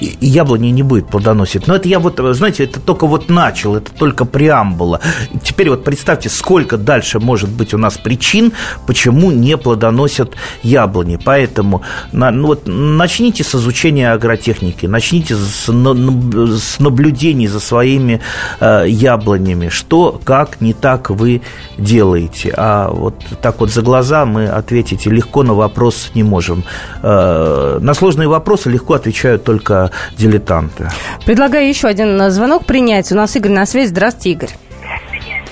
и 0.00 0.16
яблони 0.20 0.68
не 0.68 0.84
будет 0.84 1.08
плодоносить. 1.08 1.66
Но 1.66 1.74
это 1.74 1.88
я 1.88 1.98
вот, 1.98 2.20
знаете, 2.36 2.64
это 2.64 2.78
только 2.78 3.08
вот 3.08 3.28
начал, 3.28 3.74
это 3.74 3.90
только 3.92 4.24
преамбула. 4.24 5.00
Теперь 5.42 5.70
вот 5.70 5.82
представьте, 5.82 6.28
сколько 6.28 6.76
дальше 6.76 7.18
может 7.18 7.50
быть 7.50 7.74
у 7.74 7.78
нас 7.78 7.98
причин, 7.98 8.52
почему 8.86 9.32
не 9.32 9.56
плодоносят 9.56 10.36
яблони. 10.62 11.18
Поэтому 11.24 11.82
на, 12.12 12.30
ну 12.30 12.48
вот, 12.48 12.62
начните 12.66 13.42
с 13.42 13.52
изучения 13.56 14.12
агротехники, 14.12 14.86
начните 14.86 15.34
с, 15.34 15.66
с 15.66 16.78
наблюдений 16.78 17.48
за 17.48 17.58
своими 17.58 18.11
этими 18.12 18.20
э, 18.60 18.84
яблонями. 18.88 19.68
Что, 19.68 20.20
как, 20.24 20.60
не 20.60 20.72
так 20.72 21.10
вы 21.10 21.42
делаете. 21.78 22.54
А 22.56 22.88
вот 22.90 23.14
так 23.40 23.60
вот 23.60 23.70
за 23.70 23.82
глаза 23.82 24.24
мы 24.24 24.46
ответить 24.46 25.06
легко 25.06 25.42
на 25.42 25.54
вопрос 25.54 26.12
не 26.14 26.22
можем. 26.22 26.64
Э, 27.02 27.78
на 27.80 27.94
сложные 27.94 28.28
вопросы 28.28 28.70
легко 28.70 28.94
отвечают 28.94 29.44
только 29.44 29.90
дилетанты. 30.16 30.88
Предлагаю 31.26 31.68
еще 31.68 31.88
один 31.88 32.30
звонок 32.30 32.66
принять. 32.66 33.12
У 33.12 33.16
нас 33.16 33.36
Игорь 33.36 33.52
на 33.52 33.66
связи. 33.66 33.88
Здравствуйте, 33.88 34.30
Игорь. 34.30 34.50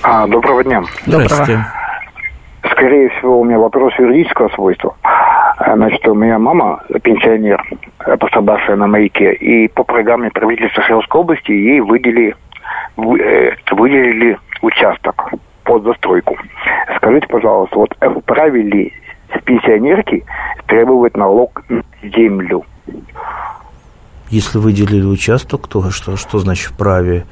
А, 0.03 0.27
доброго 0.27 0.63
дня. 0.63 0.83
Здравствуйте. 1.05 1.65
Скорее 2.71 3.09
всего, 3.09 3.41
у 3.41 3.43
меня 3.43 3.59
вопрос 3.59 3.93
юридического 3.99 4.49
свойства. 4.49 4.95
А, 5.03 5.75
значит, 5.75 6.07
у 6.07 6.15
меня 6.15 6.39
мама 6.39 6.83
пенсионер, 7.03 7.63
пострадавшая 8.19 8.75
на 8.75 8.87
маяке, 8.87 9.33
и 9.33 9.67
по 9.67 9.83
программе 9.83 10.31
правительства 10.31 10.81
Сахелской 10.81 11.21
области 11.21 11.51
ей 11.51 11.81
выделили 11.81 12.35
Э, 12.50 12.50
выделили 12.97 14.37
участок 14.61 15.31
под 15.63 15.83
застройку. 15.83 16.37
Скажите, 16.97 17.27
пожалуйста, 17.27 17.77
вот 17.77 17.95
вправе 18.21 18.61
ли 18.61 18.93
пенсионерки 19.45 20.25
требовать 20.67 21.15
налог 21.15 21.63
на 21.69 21.83
землю? 22.03 22.65
Если 24.29 24.57
выделили 24.57 25.05
участок, 25.05 25.67
то 25.67 25.89
что, 25.91 26.15
что 26.15 26.39
значит 26.39 26.71
вправе? 26.71 27.25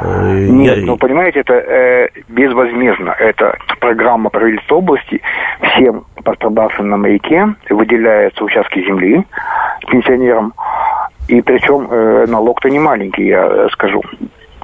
Э, 0.00 0.46
Нет, 0.48 0.78
Я... 0.78 0.86
ну 0.86 0.96
понимаете, 0.96 1.40
это 1.40 1.54
э, 1.54 2.08
безвозмездно. 2.28 3.10
Это 3.18 3.58
программа 3.80 4.30
правительства 4.30 4.76
области. 4.76 5.20
Всем 5.60 6.04
пострадавшим 6.24 6.88
на 6.88 6.96
маяке 6.96 7.54
выделяются 7.68 8.44
участки 8.44 8.78
земли 8.80 9.24
пенсионерам. 9.90 10.54
И 11.26 11.42
причем 11.42 11.88
э, 11.90 12.26
налог-то 12.26 12.70
не 12.70 12.78
маленький, 12.78 13.26
я 13.26 13.68
скажу 13.70 14.02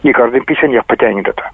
не 0.04 0.12
каждый 0.12 0.42
пенсионер 0.42 0.84
потянет 0.86 1.26
это. 1.26 1.50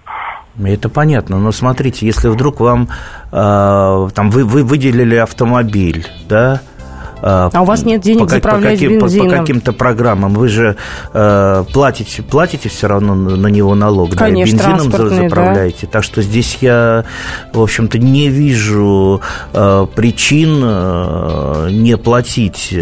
Это 0.63 0.89
понятно, 0.89 1.39
но 1.39 1.53
смотрите, 1.53 2.05
если 2.05 2.29
вдруг 2.29 2.61
вам 2.61 2.89
э, 3.33 4.09
там 4.15 4.31
вы, 4.31 4.45
вы 4.45 4.65
выделили 4.65 5.15
автомобиль, 5.15 6.07
да, 6.29 6.61
а, 7.23 7.51
а 7.53 7.63
у 7.63 7.65
вас 7.65 7.85
нет 7.85 8.01
денег 8.01 8.23
по, 8.23 8.29
заправлять 8.29 8.79
по 8.79 8.85
каким, 8.85 8.99
бензином? 8.99 9.29
По, 9.29 9.35
по 9.35 9.41
каким-то 9.41 9.73
программам. 9.73 10.35
Вы 10.35 10.49
же 10.49 10.77
э, 11.13 11.65
платите, 11.73 12.23
платите 12.23 12.69
все 12.69 12.87
равно 12.87 13.15
на 13.15 13.47
него 13.49 13.75
налог. 13.75 14.15
Конечно, 14.17 14.59
да, 14.59 14.73
бензином 14.73 15.11
заправляете. 15.11 15.87
Да. 15.87 15.93
Так 15.93 16.05
что 16.05 16.23
здесь 16.23 16.59
я, 16.61 17.05
в 17.53 17.61
общем-то, 17.61 17.99
не 17.99 18.29
вижу 18.29 19.21
э, 19.53 19.87
причин 19.95 20.61
э, 20.63 21.69
не 21.71 21.97
платить. 21.97 22.75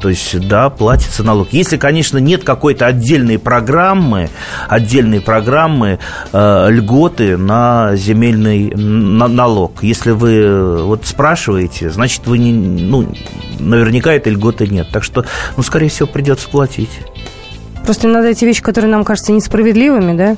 То 0.00 0.08
есть, 0.08 0.48
да, 0.48 0.70
платится 0.70 1.22
налог. 1.22 1.48
Если, 1.52 1.76
конечно, 1.76 2.18
нет 2.18 2.44
какой-то 2.44 2.86
отдельной 2.86 3.38
программы, 3.38 4.30
отдельной 4.68 5.20
программы 5.20 5.98
э, 6.32 6.66
льготы 6.70 7.36
на 7.36 7.94
земельный 7.96 8.70
на, 8.74 9.28
налог. 9.28 9.82
Если 9.82 10.10
вы 10.10 10.82
вот 10.84 11.06
спрашиваете, 11.06 11.90
значит, 11.90 12.26
вы 12.26 12.38
не, 12.38 12.52
ну, 12.52 13.08
наверняка 13.84 14.12
этой 14.12 14.32
льготы 14.32 14.66
нет. 14.66 14.88
Так 14.92 15.04
что, 15.04 15.24
ну, 15.56 15.62
скорее 15.62 15.88
всего, 15.88 16.06
придется 16.08 16.48
платить. 16.48 16.90
Просто 17.84 18.08
иногда 18.08 18.30
эти 18.30 18.44
вещи, 18.44 18.62
которые 18.62 18.90
нам 18.90 19.04
кажутся 19.04 19.32
несправедливыми, 19.32 20.16
да? 20.16 20.36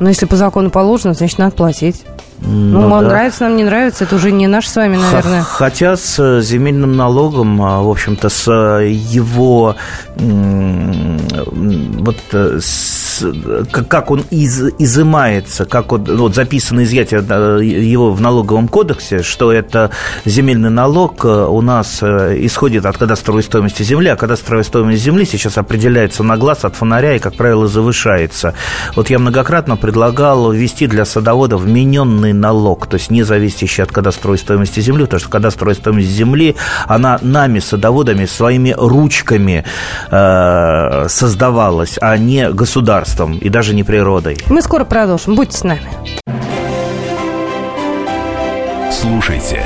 Но 0.00 0.08
если 0.08 0.26
по 0.26 0.36
закону 0.36 0.70
положено, 0.70 1.14
значит, 1.14 1.38
надо 1.38 1.54
платить. 1.54 2.04
Ну, 2.40 2.88
ну 2.88 3.00
да. 3.00 3.08
нравится 3.08 3.44
нам, 3.44 3.56
не 3.56 3.64
нравится, 3.64 4.04
это 4.04 4.16
уже 4.16 4.30
не 4.30 4.46
наш 4.46 4.68
с 4.68 4.76
вами, 4.76 4.96
наверное. 4.96 5.42
Хотя 5.42 5.96
с 5.96 6.18
э, 6.18 6.40
земельным 6.42 6.96
налогом, 6.96 7.60
а, 7.62 7.82
в 7.82 7.88
общем-то, 7.88 8.28
с 8.28 8.48
э, 8.48 8.88
его 8.88 9.76
вот 10.16 12.16
э, 12.32 12.58
с, 12.60 13.24
как 13.70 14.10
он 14.10 14.24
из, 14.30 14.62
изымается, 14.78 15.64
как 15.64 15.92
он, 15.92 16.04
вот 16.04 16.34
записано 16.34 16.84
изъятие 16.84 17.20
его 17.20 18.12
в 18.12 18.20
налоговом 18.20 18.68
кодексе, 18.68 19.22
что 19.22 19.52
это 19.52 19.90
земельный 20.24 20.70
налог 20.70 21.24
у 21.24 21.60
нас 21.62 22.02
исходит 22.02 22.86
от 22.86 22.98
кадастровой 22.98 23.42
стоимости 23.42 23.82
земли, 23.82 24.08
а 24.08 24.16
кадастровая 24.16 24.64
стоимость 24.64 25.02
земли 25.02 25.24
сейчас 25.24 25.58
определяется 25.58 26.22
на 26.22 26.36
глаз 26.36 26.64
от 26.64 26.76
фонаря 26.76 27.16
и, 27.16 27.18
как 27.18 27.36
правило, 27.36 27.66
завышается. 27.66 28.54
Вот 28.96 29.10
я 29.10 29.18
многократно 29.18 29.76
предлагал 29.76 30.52
ввести 30.52 30.86
для 30.86 31.04
садоводов 31.04 31.62
вмененный 31.62 32.23
налог, 32.32 32.86
то 32.86 32.94
есть 32.94 33.10
не 33.10 33.22
зависящий 33.22 33.82
от 33.82 33.92
кадастровой 33.92 34.38
стоимости 34.38 34.80
земли, 34.80 35.04
потому 35.04 35.20
что 35.20 35.30
кадастровая 35.30 35.74
стоимость 35.74 36.08
земли, 36.08 36.56
она 36.86 37.18
нами, 37.22 37.58
садоводами, 37.58 38.26
своими 38.26 38.74
ручками 38.76 39.64
э, 40.10 41.06
создавалась, 41.08 41.98
а 42.00 42.16
не 42.16 42.50
государством 42.50 43.38
и 43.38 43.48
даже 43.48 43.74
не 43.74 43.84
природой. 43.84 44.36
Мы 44.48 44.62
скоро 44.62 44.84
продолжим. 44.84 45.34
Будьте 45.34 45.58
с 45.58 45.64
нами. 45.64 45.88
Слушайте 48.90 49.62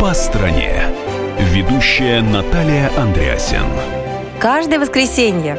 «По 0.00 0.14
стране». 0.14 0.82
Ведущая 1.52 2.22
Наталья 2.22 2.90
Андреасин. 2.96 3.64
Каждое 4.38 4.78
воскресенье 4.78 5.58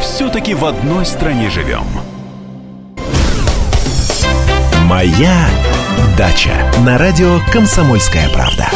все-таки 0.00 0.54
в 0.54 0.64
одной 0.64 1.06
стране 1.06 1.50
живем. 1.50 1.84
Моя 4.84 5.46
дача 6.18 6.52
на 6.84 6.98
радио 6.98 7.38
«Комсомольская 7.52 8.28
правда». 8.30 8.68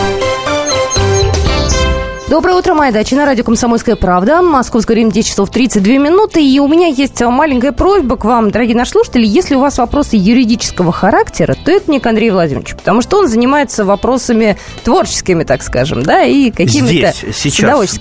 Доброе 2.34 2.56
утро, 2.56 2.74
моя 2.74 2.90
дача 2.90 3.14
на 3.14 3.26
радио 3.26 3.44
«Комсомольская 3.44 3.94
правда». 3.94 4.42
Московское 4.42 4.96
время 4.96 5.12
10 5.12 5.28
часов 5.28 5.50
32 5.50 5.98
минуты. 5.98 6.44
И 6.44 6.58
у 6.58 6.66
меня 6.66 6.88
есть 6.88 7.20
маленькая 7.20 7.70
просьба 7.70 8.16
к 8.16 8.24
вам, 8.24 8.50
дорогие 8.50 8.76
наши 8.76 8.90
слушатели. 8.90 9.24
Если 9.24 9.54
у 9.54 9.60
вас 9.60 9.78
вопросы 9.78 10.16
юридического 10.16 10.90
характера, 10.90 11.54
то 11.64 11.70
это 11.70 11.88
не 11.92 12.00
к 12.00 12.06
Андрею 12.08 12.32
Владимировичу, 12.32 12.76
потому 12.76 13.02
что 13.02 13.18
он 13.18 13.28
занимается 13.28 13.84
вопросами 13.84 14.58
творческими, 14.82 15.44
так 15.44 15.62
скажем, 15.62 16.02
да, 16.02 16.24
и 16.24 16.50
какими-то 16.50 17.12
Здесь, 17.12 17.36
сейчас, 17.36 17.96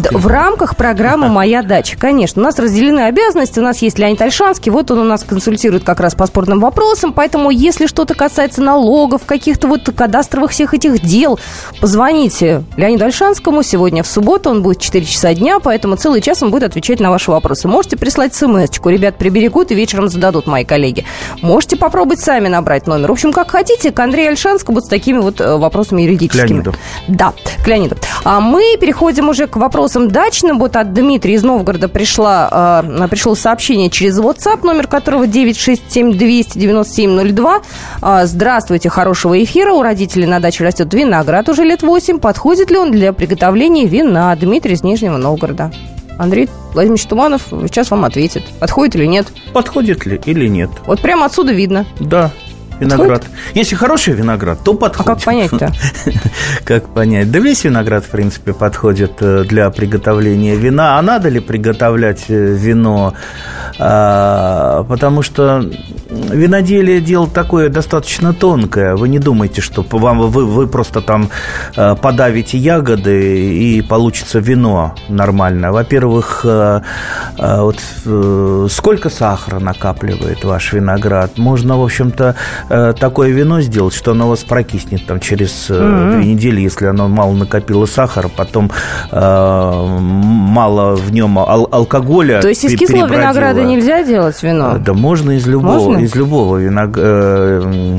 да. 0.00 0.10
В 0.10 0.26
рамках 0.26 0.74
программы 0.74 1.28
«Моя 1.28 1.62
дача», 1.62 1.96
конечно. 1.96 2.42
У 2.42 2.44
нас 2.44 2.58
разделены 2.58 3.02
обязанности. 3.02 3.60
У 3.60 3.62
нас 3.62 3.80
есть 3.80 3.96
Леонид 3.96 4.20
Альшанский. 4.20 4.72
Вот 4.72 4.90
он 4.90 4.98
у 4.98 5.04
нас 5.04 5.22
консультирует 5.22 5.84
как 5.84 6.00
раз 6.00 6.16
по 6.16 6.26
спорным 6.26 6.58
вопросам. 6.58 7.12
Поэтому, 7.12 7.50
если 7.50 7.86
что-то 7.86 8.16
касается 8.16 8.60
налогов, 8.60 9.22
каких-то 9.24 9.68
вот 9.68 9.88
кадастровых 9.88 10.50
всех 10.50 10.74
этих 10.74 11.00
дел, 11.00 11.38
позвоните 11.80 12.64
Леониду 12.76 13.04
Альшанскому. 13.04 13.67
Сегодня 13.68 14.02
в 14.02 14.06
субботу 14.06 14.48
он 14.48 14.62
будет 14.62 14.80
4 14.80 15.04
часа 15.04 15.34
дня, 15.34 15.58
поэтому 15.62 15.96
целый 15.96 16.22
час 16.22 16.42
он 16.42 16.50
будет 16.50 16.62
отвечать 16.62 17.00
на 17.00 17.10
ваши 17.10 17.30
вопросы. 17.30 17.68
Можете 17.68 17.98
прислать 17.98 18.34
смс-очку. 18.34 18.88
Ребят 18.88 19.18
приберегут 19.18 19.70
и 19.70 19.74
вечером 19.74 20.08
зададут 20.08 20.46
мои 20.46 20.64
коллеги. 20.64 21.04
Можете 21.42 21.76
попробовать 21.76 22.20
сами 22.20 22.48
набрать 22.48 22.86
номер. 22.86 23.08
В 23.08 23.12
общем, 23.12 23.30
как 23.30 23.50
хотите, 23.50 23.92
к 23.92 24.00
Андрею 24.00 24.30
Альшанскому 24.30 24.76
вот 24.76 24.86
с 24.86 24.88
такими 24.88 25.18
вот 25.18 25.42
э, 25.42 25.56
вопросами 25.56 26.00
юридическими. 26.00 26.46
К 26.46 26.48
Леониду. 26.48 26.74
Да, 27.08 27.34
к 27.62 27.66
Леониду. 27.66 27.98
А 28.24 28.40
мы 28.40 28.78
переходим 28.80 29.28
уже 29.28 29.46
к 29.46 29.56
вопросам 29.56 30.08
дачным. 30.08 30.58
Вот 30.58 30.74
от 30.74 30.94
Дмитрия 30.94 31.34
из 31.34 31.42
Новгорода 31.42 31.88
пришла, 31.88 32.82
э, 32.88 33.08
пришло 33.08 33.34
сообщение 33.34 33.90
через 33.90 34.18
WhatsApp, 34.18 34.64
номер 34.64 34.86
которого 34.86 35.26
967-297-02. 35.26 37.62
А, 38.00 38.24
Здравствуйте, 38.24 38.88
хорошего 38.88 39.44
эфира. 39.44 39.74
У 39.74 39.82
родителей 39.82 40.24
на 40.24 40.40
даче 40.40 40.64
растет 40.64 40.94
виноград 40.94 41.50
уже 41.50 41.64
лет 41.64 41.82
8. 41.82 42.18
Подходит 42.18 42.70
ли 42.70 42.78
он 42.78 42.92
для 42.92 43.12
приготовления 43.12 43.47
вина? 43.86 44.34
Дмитрий 44.36 44.74
из 44.74 44.82
Нижнего 44.82 45.16
Новгорода. 45.16 45.72
Андрей 46.18 46.48
Владимирович 46.72 47.06
Туманов 47.06 47.42
сейчас 47.50 47.90
вам 47.90 48.04
ответит, 48.04 48.42
подходит 48.58 48.96
или 48.96 49.06
нет. 49.06 49.28
Подходит 49.52 50.04
ли 50.04 50.20
или 50.26 50.48
нет? 50.48 50.70
Вот 50.86 51.00
прямо 51.00 51.26
отсюда 51.26 51.52
видно. 51.52 51.86
Да, 52.00 52.32
виноград. 52.80 53.24
Если 53.54 53.74
хороший 53.74 54.14
виноград, 54.14 54.58
то 54.64 54.74
подходит. 54.74 55.10
А 55.10 55.14
как 55.14 55.24
понять-то? 55.24 55.72
Как 56.64 56.88
понять? 56.88 57.30
Да 57.30 57.38
весь 57.38 57.64
виноград, 57.64 58.04
в 58.04 58.08
принципе, 58.08 58.52
подходит 58.52 59.12
э, 59.20 59.44
для 59.44 59.70
приготовления 59.70 60.56
вина. 60.56 60.98
А 60.98 61.02
надо 61.02 61.28
ли 61.28 61.40
приготовлять 61.40 62.24
э, 62.28 62.34
вино? 62.34 63.14
А, 63.78 64.84
Потому 64.84 65.22
что 65.22 65.64
виноделие 66.10 67.00
дело 67.00 67.28
такое 67.28 67.68
достаточно 67.68 68.32
тонкое. 68.32 68.96
Вы 68.96 69.08
не 69.08 69.18
думайте, 69.18 69.60
что 69.60 69.84
вам 69.90 70.20
вы, 70.20 70.46
вы 70.46 70.66
просто 70.66 71.00
там 71.00 71.30
э, 71.76 71.96
подавите 72.00 72.58
ягоды 72.58 73.52
и 73.52 73.82
получится 73.82 74.38
вино 74.38 74.94
нормально. 75.08 75.72
Во-первых, 75.72 76.44
вот 76.44 77.76
сколько 78.70 79.10
сахара 79.10 79.58
накапливает 79.58 80.44
ваш 80.44 80.72
виноград? 80.72 81.38
Можно, 81.38 81.78
в 81.78 81.84
общем-то, 81.84 82.34
э, 82.68 82.94
такое 82.98 83.30
вино 83.30 83.60
сделать, 83.60 83.94
что 83.94 84.12
оно 84.12 84.26
у 84.26 84.30
вас 84.30 84.40
прокиснет 84.44 85.06
там 85.06 85.20
через 85.20 85.66
э, 85.70 85.74
Мгм. 85.80 86.20
две 86.20 86.32
недели, 86.34 86.60
если 86.60 86.86
оно 86.86 87.08
мало 87.08 87.32
накопило 87.34 87.86
сахара, 87.86 88.28
потом 88.28 88.70
э, 89.10 89.18
мало 89.98 90.94
в 90.96 91.12
нем 91.12 91.38
ал- 91.38 91.68
алкоголя. 91.70 92.40
То 92.40 92.48
есть 92.48 92.64
из 92.64 92.78
кислого 92.78 93.06
винограда 93.06 93.64
нельзя 93.64 94.02
делать 94.02 94.42
вино? 94.42 94.78
Да 94.78 94.92
можно 94.94 95.32
из 95.32 95.46
любого, 95.46 95.88
Можно? 95.90 96.04
из 96.04 96.14
любого 96.14 96.56
виног- 96.58 96.96
э, 96.96 97.98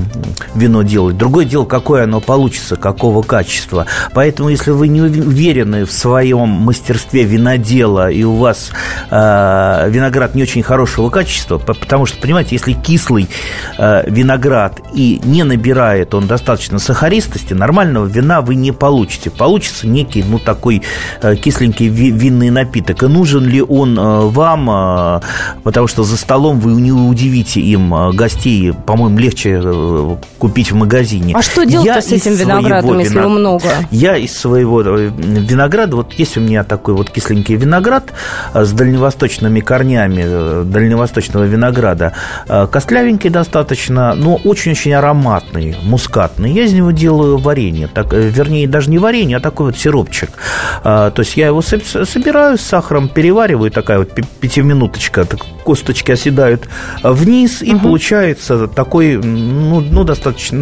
вино 0.55 0.81
делать. 0.83 1.17
Другое 1.17 1.45
дело, 1.45 1.65
какое 1.65 2.03
оно 2.03 2.19
получится, 2.19 2.75
какого 2.75 3.21
качества. 3.21 3.85
Поэтому, 4.13 4.49
если 4.49 4.71
вы 4.71 4.87
не 4.87 5.01
уверены 5.01 5.85
в 5.85 5.91
своем 5.91 6.49
мастерстве 6.49 7.23
винодела 7.23 8.09
и 8.09 8.23
у 8.23 8.35
вас 8.35 8.71
э, 9.09 9.85
виноград 9.89 10.35
не 10.35 10.43
очень 10.43 10.63
хорошего 10.63 11.09
качества, 11.09 11.57
по- 11.57 11.73
потому 11.73 12.05
что, 12.05 12.19
понимаете, 12.21 12.55
если 12.55 12.73
кислый 12.73 13.27
э, 13.77 14.03
виноград 14.07 14.58
и 14.93 15.19
не 15.23 15.43
набирает 15.43 16.13
он 16.13 16.27
достаточно 16.27 16.79
сахаристости, 16.79 17.53
нормального 17.53 18.05
вина 18.05 18.41
вы 18.41 18.55
не 18.55 18.71
получите. 18.71 19.29
Получится 19.29 19.87
некий, 19.87 20.23
ну, 20.27 20.39
такой 20.39 20.81
э, 21.21 21.35
кисленький 21.35 21.87
ви- 21.87 22.11
винный 22.11 22.49
напиток. 22.49 23.03
И 23.03 23.07
нужен 23.07 23.45
ли 23.45 23.61
он 23.61 23.97
э, 23.97 24.01
вам, 24.27 24.69
э, 24.69 25.21
потому 25.63 25.87
что 25.87 26.03
за 26.03 26.17
столом 26.17 26.59
вы 26.59 26.71
не 26.81 26.91
удивите 26.91 27.59
им 27.61 28.11
гостей, 28.15 28.73
по-моему, 28.85 29.17
легче 29.19 29.61
купить 30.37 30.71
в 30.71 30.75
магазине. 30.75 31.33
А 31.35 31.41
что 31.41 31.65
делать-то 31.65 31.95
Я 31.95 32.01
с 32.01 32.11
этим 32.11 32.33
виноградом, 32.33 32.99
если 32.99 33.13
вина- 33.13 33.21
его 33.21 33.29
много? 33.29 33.65
Я 33.91 34.17
из 34.17 34.37
своего 34.37 34.81
винограда, 34.81 35.95
вот 35.95 36.13
есть 36.13 36.37
у 36.37 36.41
меня 36.41 36.63
такой 36.63 36.93
вот 36.93 37.09
кисленький 37.09 37.55
виноград 37.55 38.11
с 38.53 38.71
дальневосточными 38.71 39.59
корнями 39.59 40.63
дальневосточного 40.65 41.43
винограда. 41.45 42.13
Костлявенький 42.71 43.29
достаточно, 43.29 44.13
но 44.15 44.39
очень-очень 44.49 44.93
ароматный, 44.93 45.75
мускатный. 45.83 46.51
Я 46.51 46.63
из 46.63 46.73
него 46.73 46.91
делаю 46.91 47.37
варенье, 47.37 47.87
так, 47.87 48.13
э, 48.13 48.29
вернее, 48.29 48.67
даже 48.67 48.89
не 48.89 48.97
варенье, 48.97 49.37
а 49.37 49.39
такой 49.39 49.67
вот 49.67 49.77
сиропчик. 49.77 50.29
Э, 50.83 51.11
То 51.13 51.21
есть 51.21 51.37
я 51.37 51.47
его 51.47 51.59
соб- 51.59 52.05
собираю 52.05 52.57
с 52.57 52.61
сахаром, 52.61 53.09
перевариваю, 53.09 53.71
такая 53.71 53.99
вот 53.99 54.11
пятиминуточка, 54.39 55.25
так 55.25 55.39
косточки 55.63 56.11
оседают 56.11 56.67
вниз, 57.03 57.61
и 57.61 57.75
получается 57.75 58.67
такой, 58.67 59.17
ну, 59.17 59.81
ну 59.81 60.03
достаточно 60.03 60.57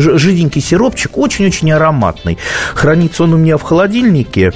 жиденький 0.00 0.62
сиропчик, 0.62 1.18
очень-очень 1.18 1.70
ароматный. 1.70 2.38
Хранится 2.74 3.24
он 3.24 3.34
у 3.34 3.36
меня 3.36 3.58
в 3.58 3.62
холодильнике. 3.62 4.52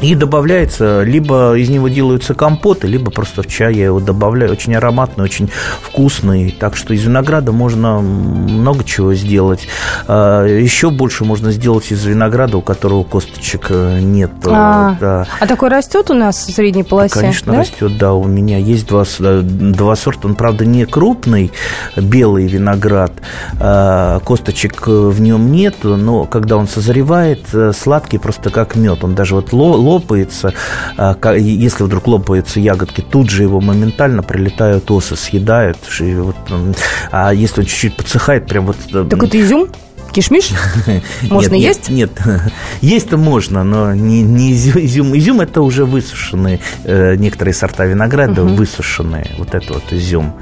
И 0.00 0.14
добавляется, 0.14 1.02
либо 1.02 1.54
из 1.58 1.68
него 1.68 1.88
делаются 1.88 2.32
компоты, 2.34 2.86
либо 2.86 3.10
просто 3.10 3.42
в 3.42 3.46
чай 3.46 3.74
я 3.74 3.86
его 3.86 4.00
добавляю. 4.00 4.52
Очень 4.52 4.74
ароматный, 4.74 5.24
очень 5.24 5.50
вкусный. 5.82 6.54
Так 6.58 6.74
что 6.76 6.94
из 6.94 7.04
винограда 7.04 7.52
можно 7.52 7.98
много 8.00 8.82
чего 8.84 9.14
сделать. 9.14 9.68
А, 10.08 10.46
Еще 10.46 10.90
больше 10.90 11.24
можно 11.24 11.50
сделать 11.52 11.90
из 11.92 12.04
винограда, 12.04 12.56
у 12.56 12.62
которого 12.62 13.02
косточек 13.04 13.66
э, 13.68 14.00
нет. 14.00 14.30
А, 14.46 14.96
Да. 14.98 15.26
а 15.38 15.46
такой 15.46 15.68
растет 15.68 16.10
у 16.10 16.14
нас 16.14 16.46
в 16.46 16.52
средней 16.54 16.82
полосе? 16.84 17.14
Конечно, 17.20 17.52
да? 17.52 17.58
растет, 17.60 17.98
да. 17.98 18.14
У 18.14 18.24
меня 18.24 18.56
есть 18.56 18.86
два, 18.88 19.04
э, 19.18 19.40
два 19.42 19.96
сорта. 19.96 20.28
Он, 20.28 20.34
правда, 20.34 20.64
не 20.64 20.86
крупный, 20.86 21.52
белый 21.96 22.46
виноград. 22.46 23.12
А, 23.60 24.20
Косточек 24.20 24.82
э, 24.86 24.90
в 24.90 25.20
нем 25.20 25.52
нет, 25.52 25.76
но 25.82 26.24
когда 26.24 26.56
он 26.56 26.68
созревает, 26.68 27.40
э, 27.52 27.72
сладкий 27.78 28.16
просто 28.18 28.48
как 28.50 28.76
мед. 28.76 29.04
Он 29.04 29.14
даже 29.14 29.34
вот 29.34 29.52
ло- 29.52 29.76
лопается. 29.90 30.52
А, 30.96 31.14
Если 31.34 31.82
вдруг 31.84 32.06
лопаются 32.06 32.60
ягодки, 32.60 33.00
тут 33.00 33.30
же 33.30 33.42
его 33.42 33.60
моментально 33.60 34.22
прилетают 34.22 34.90
осы, 34.90 35.16
съедают. 35.16 35.78
И 36.00 36.14
вот, 36.14 36.36
м, 36.50 36.74
А 37.10 37.32
если 37.34 37.60
он 37.60 37.66
чуть-чуть 37.66 37.96
подсыхает, 37.96 38.46
прям 38.46 38.66
вот... 38.66 38.76
э, 38.92 39.04
Так 39.10 39.22
это 39.24 39.40
изюм? 39.40 39.68
Кишмиш? 40.12 40.50
Можно 41.30 41.54
нет, 41.54 41.62
есть? 41.62 41.88
Нет, 41.90 42.10
нет. 42.26 42.40
есть-то 42.80 43.16
можно, 43.16 43.62
но 43.64 43.94
не, 43.94 44.22
не 44.22 44.52
изю- 44.54 44.84
изюм. 44.84 45.16
Изюм 45.16 45.40
это 45.40 45.62
уже 45.62 45.84
высушенные 45.84 46.58
э, 46.84 47.14
некоторые 47.16 47.54
сорта 47.54 47.84
винограда 47.86 48.42
Мгм. 48.42 48.56
высушенные, 48.56 49.30
вот 49.38 49.54
это 49.54 49.74
вот 49.74 49.92
изюм. 49.92 50.34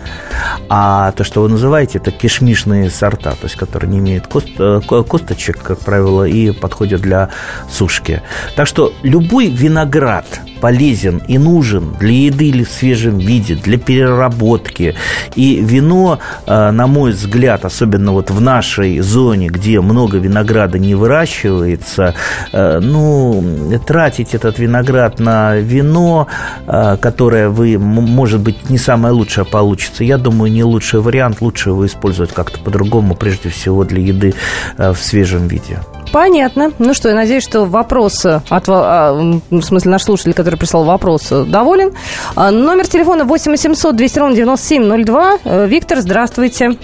А 0.69 1.13
то, 1.13 1.25
что 1.25 1.43
вы 1.43 1.49
называете, 1.49 1.99
это 1.99 2.11
кишмишные 2.11 2.91
сорта, 2.91 3.33
то 3.33 3.45
есть 3.45 3.57
которые 3.57 3.91
не 3.91 3.99
имеют 3.99 4.27
кост- 4.27 4.49
э, 4.59 4.81
ко- 4.87 5.03
косточек, 5.03 5.63
как 5.63 5.81
правило, 5.81 6.25
и 6.25 6.51
подходят 6.53 7.01
для 7.03 7.29
сушки. 7.71 8.23
Так 8.57 8.67
что 8.67 8.93
любой 9.03 9.49
виноград 9.49 10.41
полезен 10.61 11.19
и 11.29 11.39
нужен 11.39 11.95
для 12.01 12.11
еды 12.13 12.49
или 12.49 12.65
в 12.65 12.71
свежем 12.71 13.19
виде, 13.19 13.55
для 13.55 13.79
переработки. 13.79 14.97
И 15.37 15.61
вино, 15.63 16.19
э, 16.47 16.71
на 16.71 16.87
мой 16.87 17.13
взгляд, 17.13 17.65
особенно 17.65 18.13
вот 18.13 18.31
в 18.31 18.41
нашей 18.41 18.99
зоне, 19.01 19.51
где 19.59 19.81
много 19.81 20.19
винограда 20.19 20.79
не 20.79 20.95
выращивается, 20.95 22.15
э, 22.53 22.79
ну, 22.81 23.43
тратить 23.87 24.35
этот 24.35 24.59
виноград 24.59 25.19
на 25.19 25.57
вино, 25.57 26.29
э, 26.67 26.97
которое 27.01 27.49
вы, 27.49 27.79
может 27.79 28.41
быть, 28.41 28.71
не 28.71 28.79
самое 28.79 29.13
лучшее 29.13 29.45
получится, 29.45 30.05
я 30.05 30.17
думаю, 30.17 30.53
не 30.53 30.63
лучший 30.63 31.01
вариант, 31.01 31.41
лучше 31.41 31.71
его 31.71 31.85
использовать 31.87 32.33
как-то 32.33 32.61
по-другому, 32.61 33.15
прежде 33.15 33.49
всего 33.49 33.85
для 33.85 34.01
еды 34.01 34.35
э, 34.77 34.93
в 34.93 34.99
свежем 34.99 35.49
виде. 35.49 35.79
Понятно. 36.13 36.73
Ну 36.79 36.95
что, 36.95 37.09
я 37.09 37.15
надеюсь, 37.15 37.43
что 37.43 37.65
вопрос 37.65 38.25
от, 38.25 38.65
а, 38.69 39.13
в 39.51 39.63
смысле, 39.63 39.91
наш 39.91 40.05
слушатель, 40.05 40.33
который 40.33 40.57
прислал 40.57 40.85
вопрос, 40.85 41.29
доволен. 41.29 41.93
А, 42.35 42.51
Номер 42.51 42.87
телефона 42.87 43.25
8 43.25 43.53
800 43.53 43.97
200 43.97 44.19
ровно 44.19 44.37
9702. 44.37 45.39
Э, 45.45 45.67
Виктор, 45.67 46.01
здравствуйте. 46.01 46.77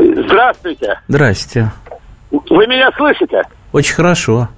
Ой, 0.00 0.14
Здравствуйте. 0.14 0.98
Здрасте. 1.08 1.70
Вы 2.30 2.66
меня 2.66 2.90
слышите? 2.96 3.42
Очень 3.72 3.94
хорошо. 3.94 4.48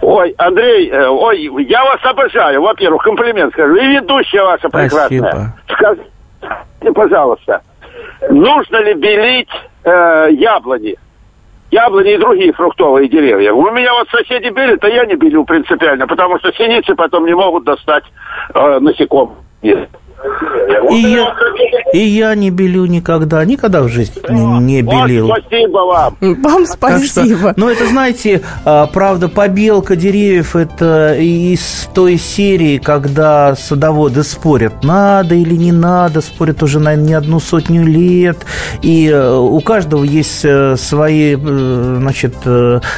Ой, 0.00 0.34
Андрей, 0.38 0.90
э, 0.90 1.08
ой, 1.08 1.66
я 1.66 1.84
вас 1.84 1.98
обожаю. 2.04 2.62
Во-первых, 2.62 3.02
комплимент 3.02 3.52
скажу. 3.52 3.74
И 3.74 3.86
ведущая 3.86 4.44
ваша 4.44 4.68
прекрасная. 4.68 5.20
Спасибо. 5.20 5.54
Скажите, 5.68 6.92
пожалуйста, 6.94 7.62
нужно 8.30 8.76
ли 8.76 8.94
белить 8.94 9.50
э, 9.82 10.28
яблони? 10.32 10.96
яблони 11.70 12.12
и 12.12 12.18
другие 12.18 12.52
фруктовые 12.52 13.08
деревья. 13.08 13.52
У 13.52 13.68
меня 13.72 13.92
вот 13.94 14.08
соседи 14.08 14.48
белят, 14.50 14.84
а 14.84 14.88
я 14.88 15.04
не 15.06 15.16
белю 15.16 15.44
принципиально, 15.44 16.06
потому 16.06 16.38
что 16.38 16.52
синицы 16.52 16.94
потом 16.94 17.26
не 17.26 17.34
могут 17.34 17.64
достать 17.64 18.04
э, 18.54 18.78
насекомых. 18.78 19.38
И 20.90 20.96
я, 20.96 21.34
и 21.92 21.98
я 21.98 22.34
не 22.34 22.50
белю 22.50 22.86
никогда, 22.86 23.44
никогда 23.44 23.82
в 23.82 23.88
жизни 23.88 24.20
не, 24.30 24.58
не 24.58 24.82
белил. 24.82 25.28
Вот, 25.28 25.40
спасибо 25.46 25.78
вам. 25.78 26.16
Вам 26.20 26.66
спасибо. 26.66 27.50
Что, 27.50 27.54
ну, 27.56 27.68
это, 27.68 27.86
знаете, 27.86 28.42
а, 28.64 28.86
правда, 28.86 29.28
побелка 29.28 29.96
деревьев– 29.96 30.56
это 30.56 31.14
из 31.14 31.88
той 31.94 32.18
серии, 32.18 32.78
когда 32.78 33.54
садоводы 33.56 34.22
спорят, 34.22 34.82
надо 34.82 35.34
или 35.34 35.54
не 35.54 35.72
надо, 35.72 36.20
спорят 36.20 36.62
уже, 36.62 36.80
наверное, 36.80 37.06
не 37.06 37.14
одну 37.14 37.40
сотню 37.40 37.84
лет. 37.84 38.38
И 38.82 39.08
э, 39.08 39.36
у 39.36 39.60
каждого 39.60 40.04
есть 40.04 40.44
э, 40.44 40.76
свои, 40.76 41.36
э, 41.36 41.96
значит, 42.00 42.34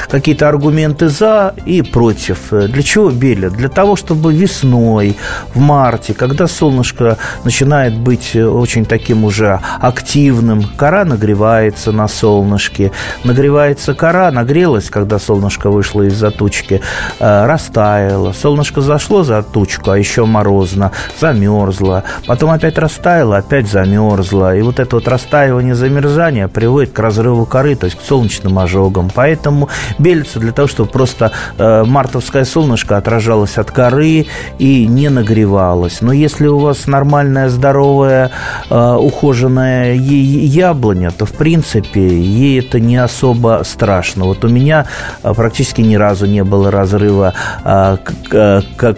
какие-то 0.08 0.48
аргументы 0.48 1.08
за 1.08 1.54
и 1.66 1.82
против. 1.82 2.50
Для 2.50 2.82
чего 2.82 3.10
белят? 3.10 3.52
Для 3.52 3.68
того, 3.68 3.96
чтобы 3.96 4.32
весной, 4.32 5.16
в 5.54 5.60
марте, 5.60 6.14
когда 6.14 6.46
солнышко 6.46 7.15
начинает 7.44 7.96
быть 7.96 8.36
очень 8.36 8.84
таким 8.84 9.24
уже 9.24 9.60
активным. 9.80 10.62
Кора 10.76 11.04
нагревается 11.04 11.92
на 11.92 12.08
солнышке. 12.08 12.92
Нагревается 13.24 13.94
кора, 13.94 14.30
нагрелась, 14.30 14.90
когда 14.90 15.18
солнышко 15.18 15.70
вышло 15.70 16.02
из-за 16.02 16.30
тучки, 16.30 16.80
э, 17.18 17.46
растаяло. 17.46 18.32
Солнышко 18.32 18.80
зашло 18.80 19.22
за 19.22 19.42
тучку, 19.42 19.90
а 19.90 19.98
еще 19.98 20.24
морозно, 20.26 20.92
замерзло. 21.20 22.04
Потом 22.26 22.50
опять 22.50 22.78
растаяло, 22.78 23.38
опять 23.38 23.68
замерзло. 23.68 24.56
И 24.56 24.62
вот 24.62 24.78
это 24.78 24.96
вот 24.96 25.08
растаивание, 25.08 25.74
замерзание 25.74 26.48
приводит 26.48 26.92
к 26.92 26.98
разрыву 26.98 27.46
коры, 27.46 27.74
то 27.76 27.86
есть 27.86 27.98
к 27.98 28.02
солнечным 28.02 28.58
ожогам. 28.58 29.10
Поэтому 29.14 29.68
белится 29.98 30.38
для 30.38 30.52
того, 30.52 30.68
чтобы 30.68 30.90
просто 30.90 31.32
э, 31.58 31.84
мартовское 31.84 32.44
солнышко 32.44 32.96
отражалось 32.96 33.58
от 33.58 33.70
коры 33.70 34.26
и 34.58 34.86
не 34.86 35.08
нагревалось. 35.08 36.00
Но 36.00 36.12
если 36.12 36.46
у 36.46 36.58
вас 36.58 36.86
нормально 36.86 37.05
нормальная, 37.06 37.48
здоровая, 37.48 38.30
э, 38.70 38.96
ухоженная 38.98 39.94
яблоня, 39.94 41.10
то, 41.10 41.24
в 41.24 41.32
принципе, 41.32 42.00
ей 42.00 42.60
это 42.60 42.80
не 42.80 42.96
особо 42.96 43.62
страшно. 43.64 44.24
Вот 44.24 44.44
у 44.44 44.48
меня 44.48 44.86
э, 45.22 45.34
практически 45.34 45.82
ни 45.82 45.94
разу 45.96 46.26
не 46.26 46.42
было 46.42 46.70
разрыва 46.70 47.32
э, 47.64 47.96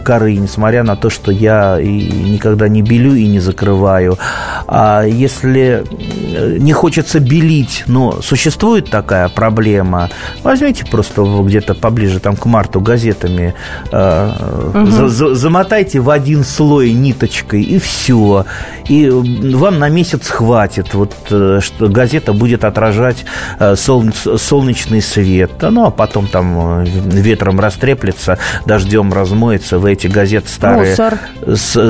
коры, 0.05 0.37
несмотря 0.37 0.83
на 0.85 0.97
то, 0.97 1.11
что 1.11 1.31
я 1.33 1.79
никогда 1.81 2.68
не 2.68 2.83
белю 2.83 3.14
и 3.14 3.27
не 3.27 3.40
закрываю. 3.40 4.18
А 4.66 5.05
если 5.05 5.85
не 6.59 6.73
хочется 6.73 7.21
белить, 7.21 7.85
но 7.87 8.23
существует 8.23 8.90
такая 8.90 9.29
проблема, 9.29 10.09
возьмите 10.42 10.85
просто 10.87 11.23
где-то 11.44 11.75
поближе 11.75 12.21
там 12.21 12.37
к 12.37 12.47
марту 12.47 12.81
газетами, 12.81 13.55
угу. 13.92 15.09
за, 15.09 15.35
замотайте 15.35 16.01
в 16.01 16.11
один 16.11 16.44
слой 16.44 16.92
ниточкой 16.92 17.62
и 17.62 17.79
все 17.79 17.88
все. 17.88 18.44
И 18.88 19.09
вам 19.11 19.79
на 19.79 19.88
месяц 19.88 20.29
хватит, 20.29 20.94
вот, 20.94 21.14
э, 21.31 21.61
что 21.62 21.88
газета 21.88 22.33
будет 22.33 22.64
отражать 22.64 23.24
э, 23.59 23.77
солнечный 23.77 25.03
свет. 25.03 25.51
Ну, 25.61 25.87
а 25.87 25.90
потом 25.90 26.27
там 26.27 26.83
э, 26.83 26.87
ветром 26.87 27.61
растреплется, 27.61 28.38
дождем 28.64 29.12
размоется, 29.12 29.79
вы 29.79 29.92
эти 29.92 30.07
газеты 30.07 30.48
старые 30.48 30.90
мусор. 30.90 31.18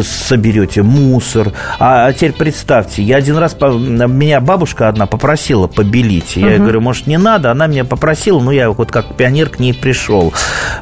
соберете. 0.05 0.83
Мусор. 0.83 1.53
А, 1.79 2.07
а 2.07 2.13
теперь 2.13 2.33
представьте, 2.33 3.03
я 3.03 3.17
один 3.17 3.37
раз, 3.37 3.55
меня 3.55 4.41
бабушка 4.41 4.89
одна 4.89 5.07
попросила 5.07 5.67
побелить. 5.67 6.37
Я 6.37 6.55
угу. 6.55 6.63
говорю, 6.63 6.81
может, 6.81 7.07
не 7.07 7.19
надо? 7.19 7.51
Она 7.51 7.67
меня 7.67 7.85
попросила, 7.85 8.41
но 8.41 8.51
я 8.51 8.71
вот 8.71 8.91
как 8.91 9.15
пионер 9.15 9.51
к 9.51 9.59
ней 9.59 9.75
пришел. 9.75 10.33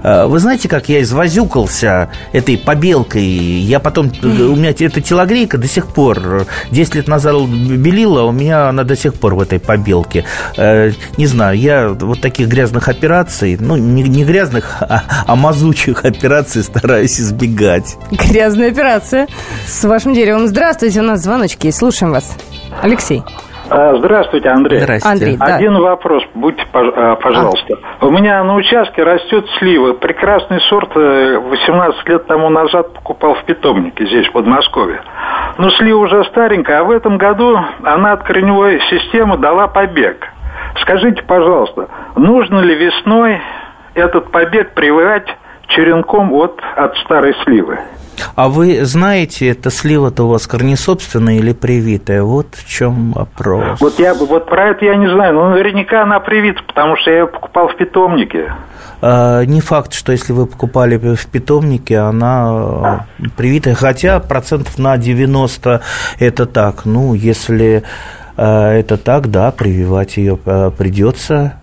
Вы 0.03 0.39
знаете, 0.39 0.69
как 0.69 0.89
я 0.89 1.03
извозюкался 1.03 2.11
этой 2.33 2.57
побелкой? 2.57 3.25
Я 3.25 3.81
потом, 3.81 4.11
у 4.23 4.57
меня 4.57 4.71
это 4.71 5.01
телогрейка 5.07 5.59
до 5.59 5.69
сих 5.69 5.87
пор. 5.89 6.47
10 6.71 6.95
лет 6.95 7.09
назад 7.09 7.37
белила, 7.37 8.23
у 8.23 8.33
меня 8.33 8.69
она 8.69 8.85
до 8.85 8.97
сих 8.97 9.15
пор 9.15 9.35
в 9.35 9.41
этой 9.41 9.59
побелке. 9.59 10.25
Э, 10.57 10.93
не 11.17 11.27
знаю, 11.27 11.59
я 11.59 11.89
вот 11.89 12.21
таких 12.21 12.49
грязных 12.49 12.89
операций, 12.89 13.57
ну, 13.59 13.77
не, 13.77 14.03
не 14.03 14.25
грязных, 14.25 14.77
а, 14.81 15.03
а 15.27 15.37
мазучих 15.37 16.05
операций 16.05 16.63
стараюсь 16.63 17.21
избегать. 17.21 17.97
Грязная 18.11 18.71
операция 18.71 19.27
с 19.67 19.85
вашим 19.85 20.15
деревом. 20.15 20.49
Здравствуйте, 20.49 21.01
у 21.01 21.05
нас 21.05 21.23
звоночки, 21.23 21.71
слушаем 21.71 22.13
вас. 22.13 22.37
Алексей. 22.83 23.23
А, 23.71 23.97
здравствуйте, 23.97 24.49
Андрей. 24.49 24.81
Здравствуйте. 24.81 25.27
Андрей, 25.27 25.37
Один 25.41 25.75
да. 25.75 25.81
вопрос, 25.81 26.23
будьте, 26.35 26.65
а, 26.73 27.17
пожалуйста. 27.17 27.79
А. 28.01 28.07
У 28.07 28.11
меня 28.11 28.43
на 28.45 28.55
участке 28.55 29.03
растет 29.03 29.47
слива. 29.59 29.95
Прекрасный 29.95 30.61
сорт 30.69 30.95
18 30.95 32.01
э, 32.07 32.13
лет 32.13 32.27
тому 32.27 32.49
назад 32.49 32.93
покупал 32.95 33.35
в 33.35 33.45
питомнике 33.45 34.07
здесь, 34.07 34.29
в 34.29 34.33
Подмосковье. 34.33 35.01
Но 35.59 35.71
слива 35.71 35.99
уже 35.99 36.25
старенькая, 36.25 36.81
а 36.81 36.85
в 36.85 36.91
этом 36.91 37.19
году 37.19 37.59
она 37.83 38.13
от 38.13 38.23
корневой 38.23 38.81
системы 38.91 39.39
дала 39.39 39.69
побег. 39.69 40.29
Скажите, 40.83 41.23
пожалуйста, 41.23 41.89
нужно 42.17 42.61
ли 42.61 42.75
весной 42.75 43.41
этот 43.95 44.31
побег 44.31 44.75
прививать 44.75 45.27
черенком 45.69 46.33
от, 46.33 46.61
от 46.77 46.97
старой 46.99 47.35
сливы? 47.45 47.79
А 48.35 48.49
вы 48.49 48.85
знаете, 48.85 49.49
это 49.49 49.71
слива-то 49.71 50.25
у 50.25 50.29
вас 50.29 50.47
корнесобственная 50.47 51.37
или 51.37 51.53
привитая? 51.53 52.23
Вот 52.23 52.55
в 52.55 52.69
чем 52.69 53.13
вопрос. 53.13 53.81
Вот, 53.81 53.99
я, 53.99 54.15
вот 54.15 54.47
про 54.47 54.69
это 54.71 54.85
я 54.85 54.97
не 54.97 55.09
знаю, 55.09 55.35
но 55.35 55.51
наверняка 55.51 56.03
она 56.03 56.21
привита, 56.21 56.63
потому 56.67 56.97
что 56.97 57.11
я 57.11 57.19
ее 57.21 57.27
покупал 57.27 57.69
в 57.69 57.77
питомнике. 57.77 58.53
А, 59.03 59.43
не 59.45 59.61
факт, 59.61 59.93
что 59.93 60.13
если 60.13 60.33
вы 60.33 60.47
покупали 60.47 60.97
в 60.97 61.27
питомнике, 61.27 61.99
она 61.99 63.07
привитая, 63.37 63.75
хотя 63.75 64.21
процентов 64.21 64.79
на 64.79 64.97
90 64.97 65.83
это 66.19 66.47
так. 66.47 66.85
Ну, 66.85 67.15
если 67.15 67.83
а, 68.37 68.73
это 68.73 68.97
так, 68.97 69.31
да, 69.31 69.51
прививать 69.51 70.17
ее 70.17 70.39
а, 70.47 70.71
придется. 70.71 71.61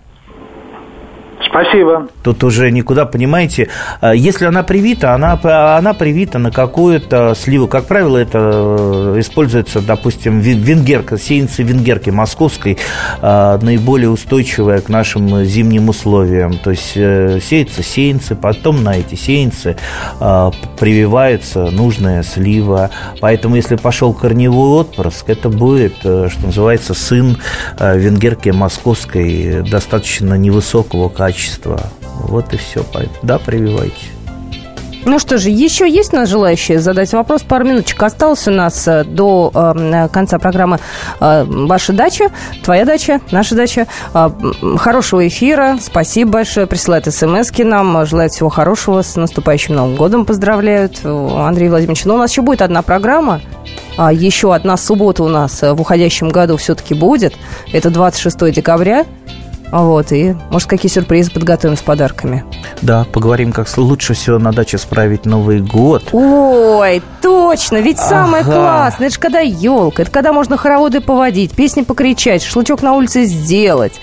Спасибо. 1.54 2.08
Тут 2.24 2.42
уже 2.42 2.72
никуда, 2.72 3.06
понимаете, 3.06 3.68
а, 4.00 4.12
если 4.12 4.44
она 4.46 4.64
привита, 4.64 5.14
она, 5.14 5.38
она 5.78 5.94
привита 5.94 6.40
на 6.40 6.50
какую-то 6.50 7.34
сливу. 7.36 7.68
Как 7.68 7.86
правило, 7.86 8.18
это 8.18 8.50
э, 9.14 9.20
используется, 9.20 9.80
допустим, 9.80 10.40
венгерка, 10.40 11.16
сеянцы 11.16 11.62
венгерки 11.62 12.10
московской, 12.10 12.76
а, 13.22 13.56
наиболее 13.62 14.10
устойчивая 14.10 14.80
к 14.80 14.88
нашим 14.88 15.44
зимним 15.44 15.90
условиям. 15.90 16.58
То 16.58 16.70
есть 16.70 16.94
э, 16.96 17.38
сеются 17.40 17.84
сеянцы, 17.84 18.34
потом 18.34 18.82
на 18.82 18.96
эти 18.96 19.14
сеянцы 19.14 19.76
а, 20.18 20.50
прививается 20.80 21.70
нужная 21.70 22.24
слива. 22.24 22.90
Поэтому, 23.20 23.54
если 23.54 23.76
пошел 23.76 24.12
корневой 24.12 24.80
отпрыск, 24.80 25.30
это 25.30 25.50
будет, 25.50 25.94
э, 26.02 26.30
что 26.32 26.46
называется, 26.46 26.94
сын 26.94 27.36
венгерки 27.78 28.48
московской 28.48 29.62
достаточно 29.62 30.34
невысокого 30.34 31.08
качества 31.08 31.43
качества. 31.44 31.80
Вот 32.20 32.52
и 32.52 32.56
все. 32.56 32.84
Да, 33.22 33.38
прививайте. 33.38 34.06
Ну 35.06 35.18
что 35.18 35.36
же, 35.36 35.50
еще 35.50 35.86
есть 35.86 36.14
у 36.14 36.16
нас 36.16 36.30
желающие 36.30 36.80
задать 36.80 37.12
вопрос? 37.12 37.42
Пару 37.42 37.66
минуточек 37.66 38.02
осталось 38.02 38.48
у 38.48 38.50
нас 38.50 38.88
э, 38.88 39.04
до 39.04 39.52
э, 39.54 40.08
конца 40.10 40.38
программы 40.38 40.78
э, 41.20 41.44
«Ваша 41.44 41.92
дача», 41.92 42.30
«Твоя 42.62 42.86
дача», 42.86 43.20
«Наша 43.30 43.54
дача». 43.54 43.86
Э, 44.14 44.30
хорошего 44.78 45.28
эфира, 45.28 45.76
спасибо 45.78 46.30
большое. 46.30 46.66
Присылают 46.66 47.04
смс 47.04 47.50
нам, 47.58 48.06
желают 48.06 48.32
всего 48.32 48.48
хорошего, 48.48 49.02
с 49.02 49.16
наступающим 49.16 49.74
Новым 49.74 49.96
годом 49.96 50.24
поздравляют. 50.24 51.04
Андрей 51.04 51.68
Владимирович, 51.68 52.06
но 52.06 52.14
у 52.14 52.18
нас 52.18 52.30
еще 52.30 52.40
будет 52.40 52.62
одна 52.62 52.80
программа, 52.80 53.42
а 53.98 54.10
еще 54.10 54.54
одна 54.54 54.78
суббота 54.78 55.22
у 55.22 55.28
нас 55.28 55.60
в 55.60 55.78
уходящем 55.78 56.30
году 56.30 56.56
все-таки 56.56 56.94
будет. 56.94 57.34
Это 57.74 57.90
26 57.90 58.50
декабря. 58.52 59.04
Вот, 59.74 60.12
и, 60.12 60.36
может, 60.50 60.68
какие 60.68 60.88
сюрпризы 60.88 61.32
подготовим 61.32 61.76
с 61.76 61.80
подарками. 61.80 62.44
Да, 62.80 63.04
поговорим, 63.12 63.50
как 63.52 63.66
лучше 63.76 64.14
всего 64.14 64.38
на 64.38 64.52
даче 64.52 64.78
справить 64.78 65.26
Новый 65.26 65.60
год. 65.60 66.04
Ой, 66.12 67.02
точно, 67.20 67.80
ведь 67.80 67.98
ага. 67.98 68.08
самое 68.08 68.44
классное, 68.44 69.08
это 69.08 69.14
же 69.14 69.20
когда 69.20 69.40
елка, 69.40 70.02
это 70.02 70.12
когда 70.12 70.32
можно 70.32 70.56
хороводы 70.56 71.00
поводить, 71.00 71.56
песни 71.56 71.82
покричать, 71.82 72.44
шашлычок 72.44 72.82
на 72.82 72.92
улице 72.92 73.24
сделать. 73.24 74.00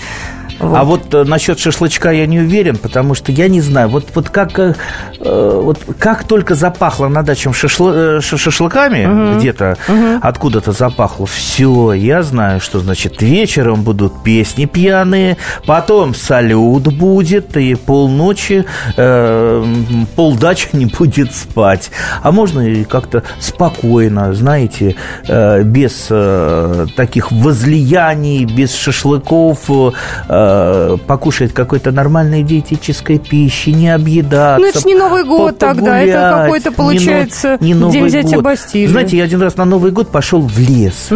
Вот. 0.62 0.78
А 0.78 0.84
вот 0.84 1.14
э, 1.14 1.24
насчет 1.24 1.60
шашлычка 1.60 2.12
я 2.12 2.28
не 2.28 2.40
уверен, 2.40 2.78
потому 2.78 3.16
что 3.16 3.32
я 3.32 3.48
не 3.48 3.62
знаю, 3.62 3.90
вот, 3.90 4.06
вот, 4.14 4.30
как, 4.30 4.60
э, 4.60 4.74
вот 5.20 5.80
как 5.98 6.24
только 6.26 6.54
запахло 6.54 7.08
на 7.08 7.24
даче 7.24 7.52
шашлы, 7.52 8.20
э, 8.20 8.22
шашлыками, 8.22 9.06
угу. 9.06 9.40
где-то 9.40 9.78
угу. 9.88 10.20
откуда-то 10.22 10.72
запахло, 10.72 11.26
все, 11.26 11.94
я 11.94 12.22
знаю, 12.22 12.60
что 12.60 12.80
значит 12.80 13.22
вечером 13.22 13.82
будут 13.82 14.24
песни 14.24 14.66
пьяные, 14.66 15.38
потом 15.66 16.14
салют 16.14 16.94
будет, 16.94 17.58
и 17.58 17.74
полночи, 17.74 18.66
э, 18.98 19.66
полдачи 20.16 20.70
не 20.74 20.86
будет 20.86 21.34
спать. 21.34 21.90
А 22.22 22.32
можно 22.32 22.62
и 22.62 22.84
как-то 22.84 23.24
спокойно, 23.40 24.34
знаете, 24.36 24.96
э, 25.28 25.64
без 25.64 26.08
э, 26.12 26.86
таких 26.96 27.32
возлияний, 27.32 28.46
без 28.46 28.76
шашлыков, 28.76 29.60
э, 29.70 30.51
э, 30.52 30.98
покушать 31.08 31.54
какой-то 31.54 31.92
нормальной 31.92 32.44
диетической 32.44 33.20
пищи, 33.20 33.70
не 33.70 33.90
объедаться. 33.90 34.62
Ну, 34.62 34.68
это 34.68 34.80
ж 34.80 34.86
не 34.86 34.96
Новый 34.96 35.24
год 35.24 35.58
тогда, 35.58 36.00
это 36.00 36.44
какой-то, 36.44 36.72
получается, 36.72 37.58
не, 37.60 37.74
не 37.74 37.92
День 37.92 38.06
взятия 38.06 38.36
год. 38.36 38.44
Бастилии. 38.44 38.88
Знаете, 38.88 39.18
я 39.18 39.24
один 39.24 39.42
раз 39.42 39.58
на 39.58 39.66
Новый 39.66 39.92
год 39.92 40.10
пошел 40.10 40.42
в 40.42 40.60
лес. 40.60 41.10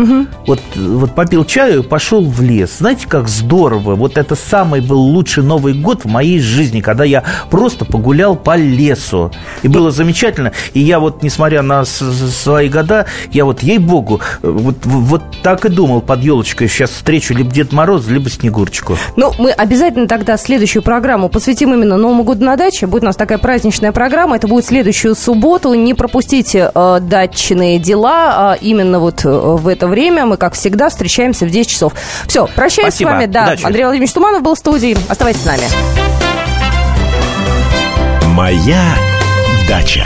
Вот, 0.47 0.59
вот 0.75 1.15
попил 1.15 1.45
чаю, 1.45 1.83
пошел 1.83 2.23
в 2.23 2.41
лес. 2.41 2.77
Знаете, 2.79 3.07
как 3.07 3.27
здорово. 3.27 3.95
Вот 3.95 4.17
это 4.17 4.35
самый 4.35 4.81
был 4.81 4.99
лучший 4.99 5.43
Новый 5.43 5.73
год 5.73 6.03
в 6.03 6.07
моей 6.07 6.39
жизни, 6.39 6.81
когда 6.81 7.03
я 7.03 7.23
просто 7.49 7.85
погулял 7.85 8.35
по 8.35 8.55
лесу. 8.55 9.31
И 9.63 9.67
было 9.67 9.91
замечательно. 9.91 10.51
И 10.73 10.79
я 10.79 10.99
вот, 10.99 11.23
несмотря 11.23 11.61
на 11.61 11.85
свои 11.85 12.69
года, 12.69 13.05
я 13.31 13.45
вот, 13.45 13.63
ей-богу, 13.63 14.21
вот, 14.41 14.77
вот 14.85 15.23
так 15.43 15.65
и 15.65 15.69
думал 15.69 16.01
под 16.01 16.21
елочкой. 16.21 16.67
Сейчас 16.67 16.91
встречу 16.91 17.33
либо 17.33 17.51
Дед 17.51 17.71
Мороз, 17.71 18.07
либо 18.07 18.29
Снегурочку. 18.29 18.97
Ну, 19.15 19.24
мы 19.37 19.51
обязательно 19.51 20.07
тогда 20.07 20.37
следующую 20.37 20.83
программу 20.83 21.29
посвятим 21.29 21.73
именно 21.73 21.97
Новому 21.97 22.23
году 22.23 22.45
на 22.45 22.55
даче. 22.55 22.87
Будет 22.87 23.03
у 23.03 23.05
нас 23.07 23.15
такая 23.15 23.37
праздничная 23.37 23.91
программа. 23.91 24.35
Это 24.35 24.47
будет 24.47 24.65
следующую 24.65 25.15
субботу. 25.15 25.73
Не 25.73 25.93
пропустите 25.93 26.71
э, 26.73 26.99
дачные 27.01 27.79
дела. 27.79 28.51
А 28.51 28.57
именно 28.59 28.99
вот 28.99 29.25
э, 29.25 29.29
в 29.29 29.67
это 29.67 29.87
время 29.87 30.25
мы, 30.25 30.37
как 30.37 30.53
всегда, 30.53 30.89
встречаемся 30.89 31.45
в 31.45 31.49
10 31.49 31.69
часов. 31.69 31.93
Все, 32.27 32.47
прощаюсь 32.55 32.89
Спасибо. 32.93 33.09
с 33.09 33.11
вами. 33.13 33.25
Да, 33.25 33.43
Удачи. 33.43 33.65
Андрей 33.65 33.83
Владимирович 33.83 34.13
Туманов 34.13 34.41
был 34.41 34.55
в 34.55 34.57
студии. 34.59 34.97
Оставайтесь 35.07 35.41
с 35.41 35.45
нами. 35.45 35.63
«Моя 38.35 38.95
дача». 39.69 40.05